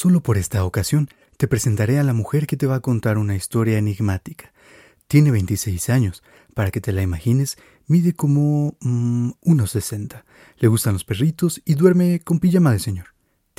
Solo 0.00 0.22
por 0.22 0.38
esta 0.38 0.64
ocasión 0.64 1.08
te 1.38 1.48
presentaré 1.48 1.98
a 1.98 2.04
la 2.04 2.12
mujer 2.12 2.46
que 2.46 2.56
te 2.56 2.68
va 2.68 2.76
a 2.76 2.80
contar 2.80 3.18
una 3.18 3.34
historia 3.34 3.78
enigmática. 3.78 4.52
Tiene 5.08 5.32
26 5.32 5.90
años. 5.90 6.22
Para 6.54 6.70
que 6.70 6.80
te 6.80 6.92
la 6.92 7.02
imagines, 7.02 7.58
mide 7.88 8.12
como 8.12 8.76
mm, 8.78 9.30
unos 9.40 9.72
60. 9.72 10.24
Le 10.58 10.68
gustan 10.68 10.92
los 10.92 11.02
perritos 11.02 11.60
y 11.64 11.74
duerme 11.74 12.20
con 12.20 12.38
pijama 12.38 12.70
de 12.70 12.78
señor. 12.78 13.06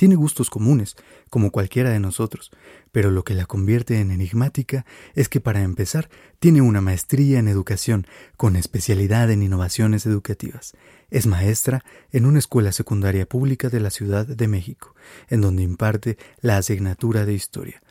Tiene 0.00 0.14
gustos 0.14 0.48
comunes, 0.48 0.96
como 1.28 1.50
cualquiera 1.50 1.90
de 1.90 2.00
nosotros, 2.00 2.50
pero 2.90 3.10
lo 3.10 3.22
que 3.22 3.34
la 3.34 3.44
convierte 3.44 4.00
en 4.00 4.10
enigmática 4.10 4.86
es 5.14 5.28
que 5.28 5.42
para 5.42 5.60
empezar 5.60 6.08
tiene 6.38 6.62
una 6.62 6.80
maestría 6.80 7.38
en 7.38 7.48
educación 7.48 8.06
con 8.38 8.56
especialidad 8.56 9.30
en 9.30 9.42
innovaciones 9.42 10.06
educativas. 10.06 10.72
Es 11.10 11.26
maestra 11.26 11.84
en 12.12 12.24
una 12.24 12.38
escuela 12.38 12.72
secundaria 12.72 13.26
pública 13.26 13.68
de 13.68 13.78
la 13.78 13.90
Ciudad 13.90 14.26
de 14.26 14.48
México, 14.48 14.94
en 15.28 15.42
donde 15.42 15.64
imparte 15.64 16.16
la 16.40 16.56
asignatura 16.56 17.26
de 17.26 17.34
historia, 17.34 17.82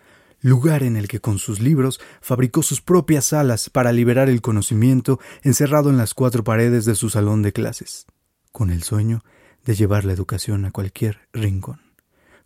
lugar 0.42 0.82
en 0.82 0.98
el 0.98 1.08
que 1.08 1.20
con 1.20 1.38
sus 1.38 1.60
libros 1.60 2.00
fabricó 2.22 2.64
sus 2.64 2.82
propias 2.82 3.34
alas 3.34 3.70
para 3.70 3.92
liberar 3.92 4.30
el 4.30 4.42
conocimiento 4.42 5.20
encerrado 5.44 5.92
en 5.92 5.98
las 5.98 6.16
cuatro 6.16 6.44
paredes 6.44 6.86
de 6.86 6.96
su 6.96 7.12
salón 7.12 7.44
de 7.44 7.54
clases, 7.54 8.08
con 8.52 8.72
el 8.72 8.82
sueño 8.82 9.24
de 9.64 9.76
llevar 9.76 10.06
la 10.06 10.14
educación 10.14 10.66
a 10.66 10.72
cualquier 10.72 11.20
rincón. 11.34 11.89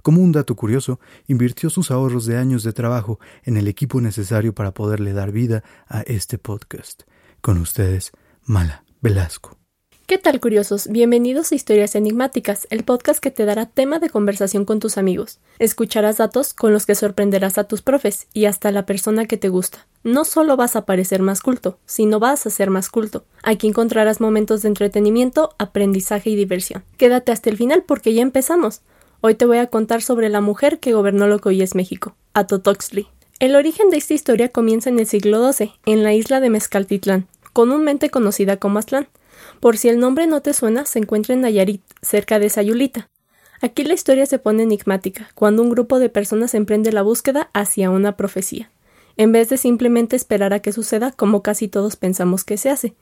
Como 0.03 0.21
un 0.21 0.34
dato 0.34 0.57
curioso, 0.57 0.99
invirtió 1.27 1.70
sus 1.70 1.89
ahorros 1.89 2.25
de 2.25 2.35
años 2.35 2.63
de 2.63 2.73
trabajo 2.73 3.21
en 3.45 3.55
el 3.55 3.70
equipo 3.70 4.02
necesario 4.02 4.53
para 4.53 4.73
poderle 4.73 5.13
dar 5.13 5.31
vida 5.31 5.63
a 5.88 6.02
este 6.02 6.38
podcast. 6.38 7.03
Con 7.39 7.57
ustedes, 7.57 8.11
Mala 8.44 8.84
Velasco. 8.99 9.58
¿Qué 10.05 10.17
tal 10.17 10.41
curiosos? 10.41 10.89
Bienvenidos 10.89 11.52
a 11.52 11.55
Historias 11.55 11.95
Enigmáticas, 11.95 12.67
el 12.70 12.84
podcast 12.84 13.21
que 13.21 13.31
te 13.31 13.45
dará 13.45 13.66
tema 13.66 13.99
de 13.99 14.09
conversación 14.09 14.66
con 14.66 14.81
tus 14.81 14.97
amigos. 14.97 15.39
Escucharás 15.58 16.17
datos 16.17 16.53
con 16.53 16.73
los 16.73 16.85
que 16.85 16.95
sorprenderás 16.95 17.58
a 17.58 17.63
tus 17.63 17.81
profes 17.81 18.27
y 18.33 18.44
hasta 18.44 18.73
la 18.73 18.85
persona 18.85 19.25
que 19.25 19.38
te 19.38 19.47
gusta. 19.47 19.88
No 20.03 20.25
solo 20.25 20.58
vas 20.58 20.75
a 20.75 20.86
parecer 20.86 21.22
más 21.22 21.39
culto, 21.39 21.80
sino 21.86 22.20
vas 22.20 22.45
a 22.45 22.49
ser 22.49 22.70
más 22.70 22.89
culto. 22.89 23.23
Aquí 23.42 23.70
encontrarás 23.70 24.20
momentos 24.20 24.64
de 24.64 24.67
entretenimiento, 24.67 25.55
aprendizaje 25.58 26.31
y 26.31 26.36
diversión. 26.36 26.83
Quédate 26.97 27.31
hasta 27.31 27.49
el 27.49 27.55
final 27.55 27.86
porque 27.88 28.14
ya 28.14 28.22
empezamos. 28.22 28.81
Hoy 29.25 29.35
te 29.35 29.45
voy 29.45 29.59
a 29.59 29.67
contar 29.67 30.02
sobre 30.02 30.27
la 30.27 30.41
mujer 30.41 30.79
que 30.79 30.91
gobernó 30.91 31.27
lo 31.27 31.39
que 31.39 31.47
hoy 31.47 31.61
es 31.61 31.75
México, 31.75 32.13
Atotoxtli. 32.33 33.07
El 33.39 33.55
origen 33.55 33.89
de 33.89 33.95
esta 33.95 34.13
historia 34.13 34.49
comienza 34.49 34.89
en 34.89 34.99
el 34.99 35.07
siglo 35.07 35.49
XII, 35.49 35.71
en 35.85 36.03
la 36.03 36.13
isla 36.13 36.41
de 36.41 36.49
Mezcaltitlán, 36.49 37.30
comúnmente 37.53 38.09
conocida 38.09 38.57
como 38.57 38.80
Aztlán. 38.80 39.07
Por 39.61 39.77
si 39.77 39.88
el 39.88 39.97
nombre 39.97 40.27
no 40.27 40.41
te 40.41 40.52
suena, 40.52 40.85
se 40.85 40.99
encuentra 40.99 41.33
en 41.33 41.39
Nayarit, 41.39 41.81
cerca 42.02 42.38
de 42.38 42.49
Sayulita. 42.49 43.07
Aquí 43.61 43.85
la 43.85 43.93
historia 43.93 44.25
se 44.25 44.39
pone 44.39 44.63
enigmática, 44.63 45.30
cuando 45.35 45.61
un 45.61 45.69
grupo 45.69 45.99
de 45.99 46.09
personas 46.09 46.53
emprende 46.53 46.91
la 46.91 47.02
búsqueda 47.02 47.49
hacia 47.53 47.91
una 47.91 48.17
profecía, 48.17 48.71
en 49.15 49.31
vez 49.31 49.47
de 49.47 49.55
simplemente 49.55 50.17
esperar 50.17 50.53
a 50.53 50.59
que 50.59 50.73
suceda 50.73 51.13
como 51.13 51.41
casi 51.41 51.69
todos 51.69 51.95
pensamos 51.95 52.43
que 52.43 52.58
se 52.58 52.69
hace, 52.69 52.93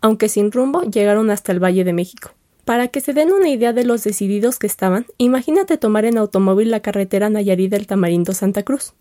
aunque 0.00 0.28
sin 0.28 0.50
rumbo 0.50 0.82
llegaron 0.82 1.30
hasta 1.30 1.52
el 1.52 1.62
Valle 1.62 1.84
de 1.84 1.92
México. 1.92 2.32
Para 2.68 2.88
que 2.88 3.00
se 3.00 3.14
den 3.14 3.32
una 3.32 3.48
idea 3.48 3.72
de 3.72 3.82
los 3.82 4.04
decididos 4.04 4.58
que 4.58 4.66
estaban, 4.66 5.06
imagínate 5.16 5.78
tomar 5.78 6.04
en 6.04 6.18
automóvil 6.18 6.70
la 6.70 6.80
carretera 6.80 7.30
Nayarit 7.30 7.70
del 7.70 7.86
Tamarindo 7.86 8.34
Santa 8.34 8.62
Cruz. 8.62 8.92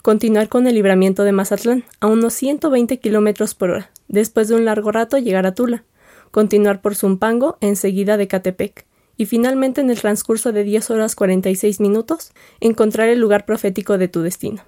Continuar 0.00 0.48
con 0.48 0.68
el 0.68 0.76
libramiento 0.76 1.24
de 1.24 1.32
Mazatlán 1.32 1.82
a 1.98 2.06
unos 2.06 2.34
120 2.34 3.00
kilómetros 3.00 3.56
por 3.56 3.70
hora. 3.70 3.90
Después 4.06 4.46
de 4.46 4.54
un 4.54 4.64
largo 4.64 4.92
rato 4.92 5.18
llegar 5.18 5.44
a 5.44 5.54
Tula. 5.54 5.82
Continuar 6.30 6.82
por 6.82 6.94
Zumpango, 6.94 7.58
enseguida 7.60 8.16
de 8.16 8.28
Catepec. 8.28 8.86
Y 9.16 9.26
finalmente, 9.26 9.80
en 9.80 9.90
el 9.90 10.00
transcurso 10.00 10.52
de 10.52 10.62
10 10.62 10.90
horas 10.90 11.16
46 11.16 11.80
minutos, 11.80 12.30
encontrar 12.60 13.08
el 13.08 13.18
lugar 13.18 13.44
profético 13.44 13.98
de 13.98 14.06
tu 14.06 14.20
destino. 14.20 14.62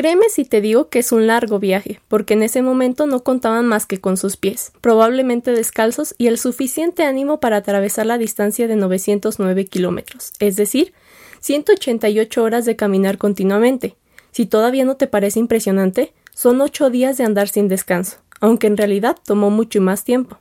Créeme 0.00 0.30
si 0.30 0.46
te 0.46 0.62
digo 0.62 0.88
que 0.88 1.00
es 1.00 1.12
un 1.12 1.26
largo 1.26 1.58
viaje, 1.58 2.00
porque 2.08 2.32
en 2.32 2.42
ese 2.42 2.62
momento 2.62 3.06
no 3.06 3.22
contaban 3.22 3.66
más 3.66 3.84
que 3.84 4.00
con 4.00 4.16
sus 4.16 4.38
pies, 4.38 4.72
probablemente 4.80 5.52
descalzos, 5.52 6.14
y 6.16 6.28
el 6.28 6.38
suficiente 6.38 7.02
ánimo 7.02 7.38
para 7.38 7.58
atravesar 7.58 8.06
la 8.06 8.16
distancia 8.16 8.66
de 8.66 8.76
909 8.76 9.66
kilómetros, 9.66 10.32
es 10.40 10.56
decir, 10.56 10.94
188 11.40 12.42
horas 12.42 12.64
de 12.64 12.76
caminar 12.76 13.18
continuamente. 13.18 13.94
Si 14.30 14.46
todavía 14.46 14.86
no 14.86 14.96
te 14.96 15.06
parece 15.06 15.38
impresionante, 15.38 16.14
son 16.32 16.62
ocho 16.62 16.88
días 16.88 17.18
de 17.18 17.24
andar 17.24 17.50
sin 17.50 17.68
descanso, 17.68 18.22
aunque 18.40 18.68
en 18.68 18.78
realidad 18.78 19.18
tomó 19.22 19.50
mucho 19.50 19.82
más 19.82 20.04
tiempo, 20.04 20.38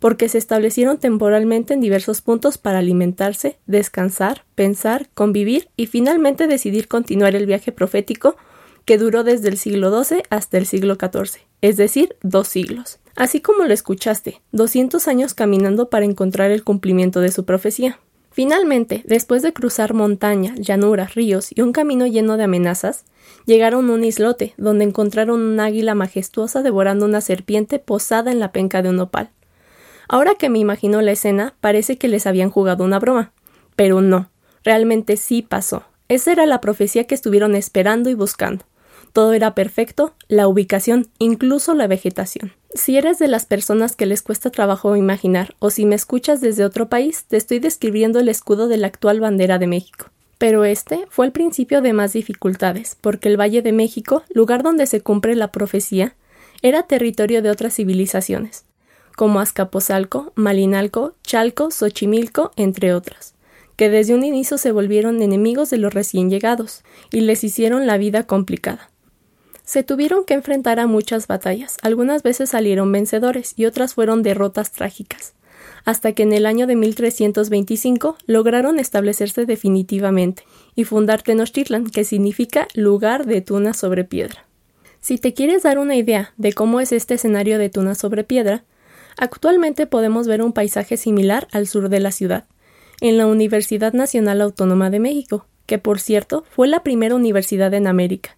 porque 0.00 0.28
se 0.28 0.36
establecieron 0.36 0.98
temporalmente 0.98 1.72
en 1.72 1.80
diversos 1.80 2.20
puntos 2.20 2.58
para 2.58 2.80
alimentarse, 2.80 3.56
descansar, 3.64 4.44
pensar, 4.54 5.08
convivir 5.14 5.70
y 5.78 5.86
finalmente 5.86 6.46
decidir 6.46 6.88
continuar 6.88 7.34
el 7.36 7.46
viaje 7.46 7.72
profético 7.72 8.36
que 8.88 8.96
duró 8.96 9.22
desde 9.22 9.50
el 9.50 9.58
siglo 9.58 10.02
XII 10.02 10.22
hasta 10.30 10.56
el 10.56 10.64
siglo 10.64 10.94
XIV, 10.94 11.42
es 11.60 11.76
decir, 11.76 12.16
dos 12.22 12.48
siglos. 12.48 13.00
Así 13.16 13.42
como 13.42 13.66
lo 13.66 13.74
escuchaste, 13.74 14.40
200 14.52 15.06
años 15.08 15.34
caminando 15.34 15.90
para 15.90 16.06
encontrar 16.06 16.50
el 16.52 16.64
cumplimiento 16.64 17.20
de 17.20 17.30
su 17.30 17.44
profecía. 17.44 18.00
Finalmente, 18.30 19.02
después 19.04 19.42
de 19.42 19.52
cruzar 19.52 19.92
montaña, 19.92 20.54
llanuras, 20.56 21.14
ríos 21.14 21.50
y 21.54 21.60
un 21.60 21.72
camino 21.72 22.06
lleno 22.06 22.38
de 22.38 22.44
amenazas, 22.44 23.04
llegaron 23.44 23.90
a 23.90 23.92
un 23.92 24.04
islote 24.04 24.54
donde 24.56 24.84
encontraron 24.84 25.42
un 25.42 25.60
águila 25.60 25.94
majestuosa 25.94 26.62
devorando 26.62 27.04
una 27.04 27.20
serpiente 27.20 27.78
posada 27.78 28.32
en 28.32 28.40
la 28.40 28.52
penca 28.52 28.80
de 28.80 28.88
un 28.88 29.00
opal. 29.00 29.28
Ahora 30.08 30.34
que 30.36 30.48
me 30.48 30.60
imagino 30.60 31.02
la 31.02 31.12
escena, 31.12 31.54
parece 31.60 31.98
que 31.98 32.08
les 32.08 32.26
habían 32.26 32.48
jugado 32.48 32.84
una 32.84 32.98
broma. 32.98 33.32
Pero 33.76 34.00
no, 34.00 34.30
realmente 34.64 35.18
sí 35.18 35.42
pasó. 35.42 35.84
Esa 36.08 36.32
era 36.32 36.46
la 36.46 36.62
profecía 36.62 37.04
que 37.04 37.14
estuvieron 37.14 37.54
esperando 37.54 38.08
y 38.08 38.14
buscando. 38.14 38.64
Todo 39.12 39.32
era 39.32 39.54
perfecto, 39.54 40.14
la 40.28 40.48
ubicación, 40.48 41.08
incluso 41.18 41.74
la 41.74 41.86
vegetación. 41.86 42.52
Si 42.74 42.96
eres 42.96 43.18
de 43.18 43.28
las 43.28 43.46
personas 43.46 43.96
que 43.96 44.06
les 44.06 44.22
cuesta 44.22 44.50
trabajo 44.50 44.94
imaginar, 44.96 45.54
o 45.58 45.70
si 45.70 45.86
me 45.86 45.94
escuchas 45.94 46.40
desde 46.40 46.64
otro 46.64 46.88
país, 46.88 47.24
te 47.26 47.36
estoy 47.36 47.58
describiendo 47.58 48.20
el 48.20 48.28
escudo 48.28 48.68
de 48.68 48.76
la 48.76 48.86
actual 48.86 49.20
bandera 49.20 49.58
de 49.58 49.66
México. 49.66 50.06
Pero 50.38 50.64
este 50.64 51.06
fue 51.10 51.26
el 51.26 51.32
principio 51.32 51.82
de 51.82 51.92
más 51.92 52.12
dificultades, 52.12 52.96
porque 53.00 53.28
el 53.28 53.40
Valle 53.40 53.62
de 53.62 53.72
México, 53.72 54.22
lugar 54.32 54.62
donde 54.62 54.86
se 54.86 55.00
cumple 55.00 55.34
la 55.34 55.50
profecía, 55.50 56.14
era 56.62 56.84
territorio 56.84 57.42
de 57.42 57.50
otras 57.50 57.74
civilizaciones, 57.74 58.64
como 59.16 59.40
Azcapotzalco, 59.40 60.32
Malinalco, 60.36 61.14
Chalco, 61.24 61.70
Xochimilco, 61.70 62.52
entre 62.56 62.94
otras, 62.94 63.34
que 63.76 63.90
desde 63.90 64.14
un 64.14 64.24
inicio 64.24 64.58
se 64.58 64.72
volvieron 64.72 65.22
enemigos 65.22 65.70
de 65.70 65.78
los 65.78 65.92
recién 65.92 66.30
llegados 66.30 66.82
y 67.10 67.20
les 67.22 67.42
hicieron 67.42 67.86
la 67.86 67.98
vida 67.98 68.24
complicada. 68.24 68.90
Se 69.68 69.82
tuvieron 69.82 70.24
que 70.24 70.32
enfrentar 70.32 70.80
a 70.80 70.86
muchas 70.86 71.26
batallas, 71.26 71.76
algunas 71.82 72.22
veces 72.22 72.48
salieron 72.48 72.90
vencedores 72.90 73.52
y 73.54 73.66
otras 73.66 73.92
fueron 73.92 74.22
derrotas 74.22 74.72
trágicas, 74.72 75.34
hasta 75.84 76.12
que 76.12 76.22
en 76.22 76.32
el 76.32 76.46
año 76.46 76.66
de 76.66 76.74
1325 76.74 78.16
lograron 78.24 78.78
establecerse 78.78 79.44
definitivamente 79.44 80.44
y 80.74 80.84
fundar 80.84 81.20
Tenochtitlan, 81.20 81.84
que 81.84 82.04
significa 82.04 82.66
lugar 82.72 83.26
de 83.26 83.42
tuna 83.42 83.74
sobre 83.74 84.04
piedra. 84.04 84.46
Si 85.00 85.18
te 85.18 85.34
quieres 85.34 85.64
dar 85.64 85.78
una 85.78 85.96
idea 85.96 86.32
de 86.38 86.54
cómo 86.54 86.80
es 86.80 86.90
este 86.90 87.12
escenario 87.12 87.58
de 87.58 87.68
tuna 87.68 87.94
sobre 87.94 88.24
piedra, 88.24 88.64
actualmente 89.18 89.86
podemos 89.86 90.26
ver 90.26 90.40
un 90.40 90.54
paisaje 90.54 90.96
similar 90.96 91.46
al 91.52 91.66
sur 91.66 91.90
de 91.90 92.00
la 92.00 92.10
ciudad, 92.10 92.46
en 93.02 93.18
la 93.18 93.26
Universidad 93.26 93.92
Nacional 93.92 94.40
Autónoma 94.40 94.88
de 94.88 95.00
México, 95.00 95.44
que 95.66 95.76
por 95.76 96.00
cierto 96.00 96.46
fue 96.56 96.68
la 96.68 96.82
primera 96.82 97.14
universidad 97.14 97.74
en 97.74 97.86
América, 97.86 98.37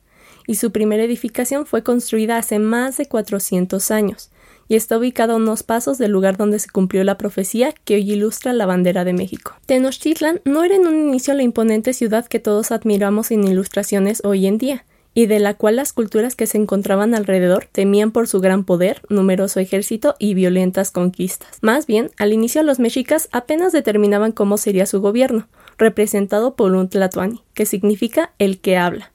y 0.50 0.56
su 0.56 0.72
primera 0.72 1.04
edificación 1.04 1.64
fue 1.64 1.84
construida 1.84 2.36
hace 2.36 2.58
más 2.58 2.96
de 2.96 3.06
400 3.06 3.92
años 3.92 4.32
y 4.66 4.74
está 4.74 4.98
ubicada 4.98 5.34
a 5.34 5.36
unos 5.36 5.62
pasos 5.62 5.96
del 5.96 6.10
lugar 6.10 6.36
donde 6.36 6.58
se 6.58 6.68
cumplió 6.68 7.04
la 7.04 7.16
profecía 7.16 7.72
que 7.84 7.94
hoy 7.94 8.10
ilustra 8.10 8.52
la 8.52 8.66
bandera 8.66 9.04
de 9.04 9.12
México. 9.12 9.52
Tenochtitlan 9.66 10.40
no 10.44 10.64
era 10.64 10.74
en 10.74 10.88
un 10.88 11.08
inicio 11.08 11.34
la 11.34 11.44
imponente 11.44 11.92
ciudad 11.92 12.26
que 12.26 12.40
todos 12.40 12.72
admiramos 12.72 13.30
en 13.30 13.44
ilustraciones 13.44 14.22
hoy 14.24 14.48
en 14.48 14.58
día, 14.58 14.84
y 15.14 15.26
de 15.26 15.38
la 15.38 15.54
cual 15.54 15.76
las 15.76 15.92
culturas 15.92 16.34
que 16.34 16.48
se 16.48 16.58
encontraban 16.58 17.14
alrededor 17.14 17.68
temían 17.70 18.10
por 18.10 18.26
su 18.26 18.40
gran 18.40 18.64
poder, 18.64 19.02
numeroso 19.08 19.60
ejército 19.60 20.16
y 20.18 20.34
violentas 20.34 20.90
conquistas. 20.90 21.58
Más 21.60 21.86
bien, 21.86 22.10
al 22.18 22.32
inicio 22.32 22.64
los 22.64 22.80
mexicas 22.80 23.28
apenas 23.30 23.70
determinaban 23.72 24.32
cómo 24.32 24.58
sería 24.58 24.86
su 24.86 25.00
gobierno, 25.00 25.46
representado 25.78 26.56
por 26.56 26.72
un 26.72 26.88
tlatoani, 26.88 27.40
que 27.54 27.66
significa 27.66 28.32
el 28.40 28.58
que 28.58 28.76
habla. 28.76 29.12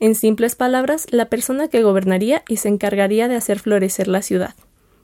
En 0.00 0.14
simples 0.14 0.56
palabras, 0.56 1.06
la 1.10 1.26
persona 1.26 1.68
que 1.68 1.82
gobernaría 1.82 2.42
y 2.48 2.56
se 2.56 2.68
encargaría 2.68 3.28
de 3.28 3.36
hacer 3.36 3.58
florecer 3.58 4.08
la 4.08 4.22
ciudad. 4.22 4.54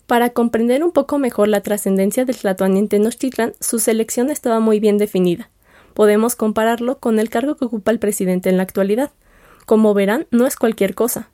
Para 0.06 0.31
comprender 0.31 0.82
un 0.82 0.90
poco 0.90 1.19
mejor 1.19 1.48
la 1.48 1.60
trascendencia 1.60 2.25
del 2.25 2.38
Tlatoani 2.38 2.78
en 2.78 2.88
Tenochtitlan, 2.88 3.52
su 3.60 3.78
selección 3.78 4.31
estaba 4.31 4.58
muy 4.58 4.81
bien 4.81 4.96
definida. 4.96 5.50
Podemos 5.93 6.34
compararlo 6.34 6.98
con 6.98 7.19
el 7.19 7.28
cargo 7.28 7.56
que 7.56 7.66
ocupa 7.66 7.90
el 7.90 7.98
presidente 7.98 8.48
en 8.48 8.56
la 8.56 8.62
actualidad. 8.62 9.10
Como 9.66 9.93
verán, 9.93 10.26
no 10.31 10.46
es 10.46 10.56
cualquier 10.56 10.94
cosa. 10.94 11.28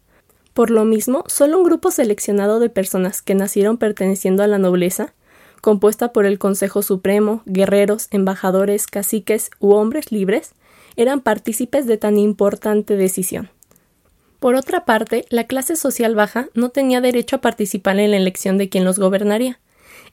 Por 0.55 0.71
lo 0.71 0.85
mismo, 0.85 1.23
solo 1.29 1.59
un 1.59 1.65
grupo 1.65 1.93
seleccionado 1.93 2.59
de 2.59 2.69
personas 2.69 3.23
que 3.23 3.37
nacieron 3.37 3.77
perteneciendo 3.77 4.43
a 4.43 4.49
la 4.49 4.59
nobleza, 4.59 5.15
compuesta 5.61 6.13
por 6.13 6.27
el 6.27 6.41
Consejo 6.41 6.83
Supremo, 6.83 7.43
guerreros, 7.47 8.09
embajadores, 8.11 8.89
caciques 8.89 9.51
u 9.61 9.75
hombres 9.75 10.11
libres, 10.11 10.55
eran 10.97 11.21
partícipes 11.21 11.87
de 11.87 11.97
tan 11.97 12.19
importante 12.19 12.97
decisión. 12.97 13.51
Por 14.41 14.57
otra 14.57 14.85
parte, 14.85 15.25
la 15.31 15.45
clase 15.45 15.77
social 15.77 16.17
baja 16.17 16.49
no 16.55 16.71
tenía 16.71 17.01
derecho 17.01 17.37
a 17.37 17.41
participar 17.41 17.99
en 18.01 18.11
la 18.11 18.17
elección 18.17 18.59
de 18.59 18.69
quien 18.69 18.85
los 18.85 18.99
gobernaría. 18.99 19.61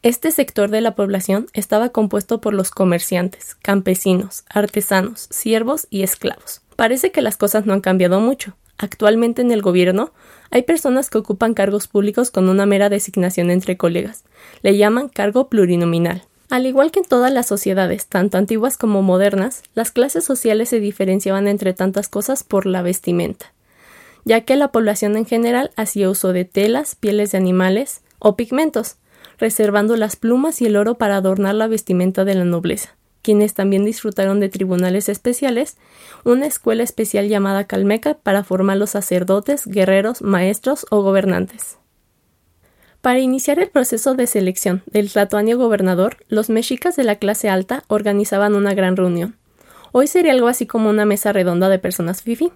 Este 0.03 0.31
sector 0.31 0.69
de 0.69 0.81
la 0.81 0.95
población 0.95 1.47
estaba 1.53 1.89
compuesto 1.89 2.39
por 2.39 2.53
los 2.53 2.71
comerciantes, 2.71 3.55
campesinos, 3.55 4.45
artesanos, 4.49 5.27
siervos 5.31 5.87
y 5.89 6.03
esclavos. 6.03 6.61
Parece 6.75 7.11
que 7.11 7.21
las 7.21 7.37
cosas 7.37 7.65
no 7.65 7.73
han 7.73 7.81
cambiado 7.81 8.19
mucho. 8.21 8.55
Actualmente 8.77 9.41
en 9.41 9.51
el 9.51 9.61
gobierno 9.61 10.13
hay 10.51 10.61
personas 10.61 11.09
que 11.09 11.17
ocupan 11.17 11.53
cargos 11.53 11.87
públicos 11.87 12.31
con 12.31 12.47
una 12.47 12.65
mera 12.65 12.87
designación 12.87 13.51
entre 13.51 13.75
colegas. 13.75 14.23
Le 14.61 14.77
llaman 14.77 15.09
cargo 15.09 15.49
plurinominal. 15.49 16.28
Al 16.49 16.65
igual 16.65 16.89
que 16.91 16.99
en 16.99 17.05
todas 17.05 17.31
las 17.31 17.45
sociedades, 17.45 18.07
tanto 18.07 18.39
antiguas 18.39 18.75
como 18.75 19.03
modernas, 19.03 19.61
las 19.75 19.91
clases 19.91 20.23
sociales 20.23 20.69
se 20.69 20.79
diferenciaban 20.79 21.47
entre 21.47 21.73
tantas 21.73 22.07
cosas 22.09 22.43
por 22.43 22.65
la 22.65 22.81
vestimenta, 22.81 23.53
ya 24.25 24.41
que 24.41 24.55
la 24.55 24.71
población 24.71 25.15
en 25.15 25.27
general 25.27 25.69
hacía 25.75 26.09
uso 26.09 26.33
de 26.33 26.45
telas, 26.45 26.95
pieles 26.95 27.31
de 27.31 27.37
animales 27.37 28.01
o 28.17 28.35
pigmentos, 28.35 28.95
reservando 29.37 29.95
las 29.95 30.15
plumas 30.15 30.59
y 30.61 30.65
el 30.65 30.75
oro 30.75 30.95
para 30.95 31.17
adornar 31.17 31.53
la 31.53 31.67
vestimenta 31.67 32.25
de 32.25 32.33
la 32.33 32.45
nobleza, 32.45 32.95
quienes 33.21 33.53
también 33.53 33.85
disfrutaron 33.85 34.39
de 34.39 34.49
tribunales 34.49 35.07
especiales, 35.07 35.77
una 36.23 36.47
escuela 36.47 36.81
especial 36.81 37.27
llamada 37.27 37.65
Calmeca 37.65 38.15
para 38.15 38.43
formar 38.43 38.77
los 38.77 38.89
sacerdotes, 38.89 39.67
guerreros, 39.67 40.23
maestros 40.23 40.87
o 40.89 41.03
gobernantes. 41.03 41.78
Para 43.01 43.19
iniciar 43.19 43.59
el 43.59 43.69
proceso 43.69 44.13
de 44.13 44.27
selección 44.27 44.83
del 44.85 45.09
tlatoanio 45.09 45.57
gobernador, 45.57 46.17
los 46.27 46.49
mexicas 46.49 46.97
de 46.97 47.05
la 47.05 47.15
clase 47.15 47.47
alta 47.47 47.85
organizaban 47.87 48.55
una 48.55 48.73
gran 48.73 48.97
reunión. 48.97 49.37
Hoy 49.93 50.07
sería 50.07 50.33
algo 50.33 50.47
así 50.47 50.67
como 50.67 50.89
una 50.89 51.05
mesa 51.05 51.31
redonda 51.31 51.69
de 51.69 51.79
personas 51.79 52.21
fifi. 52.21 52.51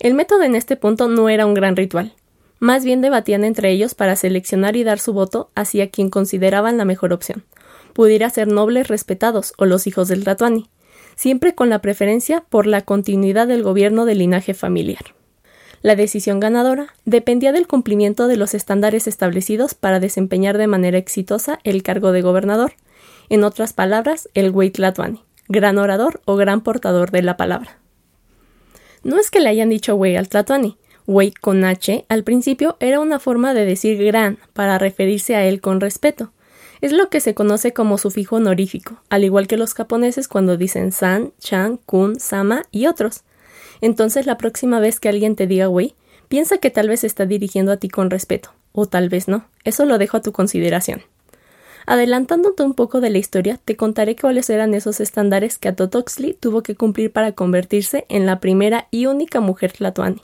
El 0.00 0.14
método 0.14 0.42
en 0.42 0.56
este 0.56 0.76
punto 0.76 1.08
no 1.08 1.28
era 1.28 1.46
un 1.46 1.54
gran 1.54 1.76
ritual. 1.76 2.14
Más 2.58 2.84
bien 2.84 3.00
debatían 3.00 3.44
entre 3.44 3.70
ellos 3.70 3.94
para 3.94 4.16
seleccionar 4.16 4.74
y 4.74 4.82
dar 4.82 4.98
su 4.98 5.12
voto 5.12 5.50
hacia 5.54 5.90
quien 5.90 6.10
consideraban 6.10 6.78
la 6.78 6.84
mejor 6.84 7.12
opción. 7.12 7.44
Pudiera 7.92 8.28
ser 8.28 8.48
nobles 8.48 8.88
respetados 8.88 9.54
o 9.56 9.66
los 9.66 9.86
hijos 9.86 10.08
del 10.08 10.24
tlatoani, 10.24 10.68
siempre 11.14 11.54
con 11.54 11.70
la 11.70 11.80
preferencia 11.80 12.44
por 12.48 12.66
la 12.66 12.82
continuidad 12.82 13.46
del 13.46 13.62
gobierno 13.62 14.04
del 14.04 14.18
linaje 14.18 14.52
familiar. 14.52 15.15
La 15.82 15.96
decisión 15.96 16.40
ganadora 16.40 16.94
dependía 17.04 17.52
del 17.52 17.66
cumplimiento 17.66 18.28
de 18.28 18.36
los 18.36 18.54
estándares 18.54 19.06
establecidos 19.06 19.74
para 19.74 20.00
desempeñar 20.00 20.58
de 20.58 20.66
manera 20.66 20.98
exitosa 20.98 21.58
el 21.64 21.82
cargo 21.82 22.12
de 22.12 22.22
gobernador, 22.22 22.74
en 23.28 23.44
otras 23.44 23.72
palabras, 23.72 24.28
el 24.34 24.52
Tlatuani, 24.72 25.22
gran 25.48 25.78
orador 25.78 26.20
o 26.24 26.36
gran 26.36 26.60
portador 26.62 27.10
de 27.10 27.22
la 27.22 27.36
palabra. 27.36 27.78
No 29.02 29.18
es 29.18 29.30
que 29.30 29.40
le 29.40 29.48
hayan 29.48 29.68
dicho 29.68 29.94
güey 29.94 30.16
al 30.16 30.28
Tlatuani, 30.28 30.78
güey 31.06 31.32
con 31.32 31.64
H 31.64 32.04
al 32.08 32.24
principio 32.24 32.76
era 32.80 33.00
una 33.00 33.18
forma 33.18 33.54
de 33.54 33.64
decir 33.64 34.02
gran 34.04 34.38
para 34.52 34.78
referirse 34.78 35.36
a 35.36 35.44
él 35.44 35.60
con 35.60 35.80
respeto. 35.80 36.32
Es 36.80 36.92
lo 36.92 37.08
que 37.08 37.20
se 37.20 37.34
conoce 37.34 37.72
como 37.72 37.98
sufijo 37.98 38.36
honorífico, 38.36 39.00
al 39.08 39.24
igual 39.24 39.46
que 39.46 39.56
los 39.56 39.74
japoneses 39.74 40.28
cuando 40.28 40.56
dicen 40.56 40.92
san, 40.92 41.32
chan, 41.38 41.78
kun, 41.78 42.20
sama 42.20 42.64
y 42.70 42.86
otros. 42.86 43.22
Entonces 43.80 44.26
la 44.26 44.38
próxima 44.38 44.80
vez 44.80 45.00
que 45.00 45.08
alguien 45.08 45.36
te 45.36 45.46
diga 45.46 45.66
güey, 45.66 45.94
piensa 46.28 46.58
que 46.58 46.70
tal 46.70 46.88
vez 46.88 47.04
está 47.04 47.26
dirigiendo 47.26 47.72
a 47.72 47.76
ti 47.76 47.88
con 47.88 48.10
respeto, 48.10 48.52
o 48.72 48.86
tal 48.86 49.08
vez 49.08 49.28
no. 49.28 49.46
Eso 49.64 49.84
lo 49.84 49.98
dejo 49.98 50.16
a 50.16 50.22
tu 50.22 50.32
consideración. 50.32 51.02
Adelantándote 51.86 52.64
un 52.64 52.74
poco 52.74 53.00
de 53.00 53.10
la 53.10 53.18
historia, 53.18 53.60
te 53.64 53.76
contaré 53.76 54.16
cuáles 54.16 54.50
eran 54.50 54.74
esos 54.74 54.98
estándares 54.98 55.56
que 55.58 55.68
Atotoxli 55.68 56.34
tuvo 56.34 56.62
que 56.62 56.74
cumplir 56.74 57.12
para 57.12 57.32
convertirse 57.32 58.06
en 58.08 58.26
la 58.26 58.40
primera 58.40 58.88
y 58.90 59.06
única 59.06 59.40
mujer 59.40 59.72
tlatoani. 59.72 60.20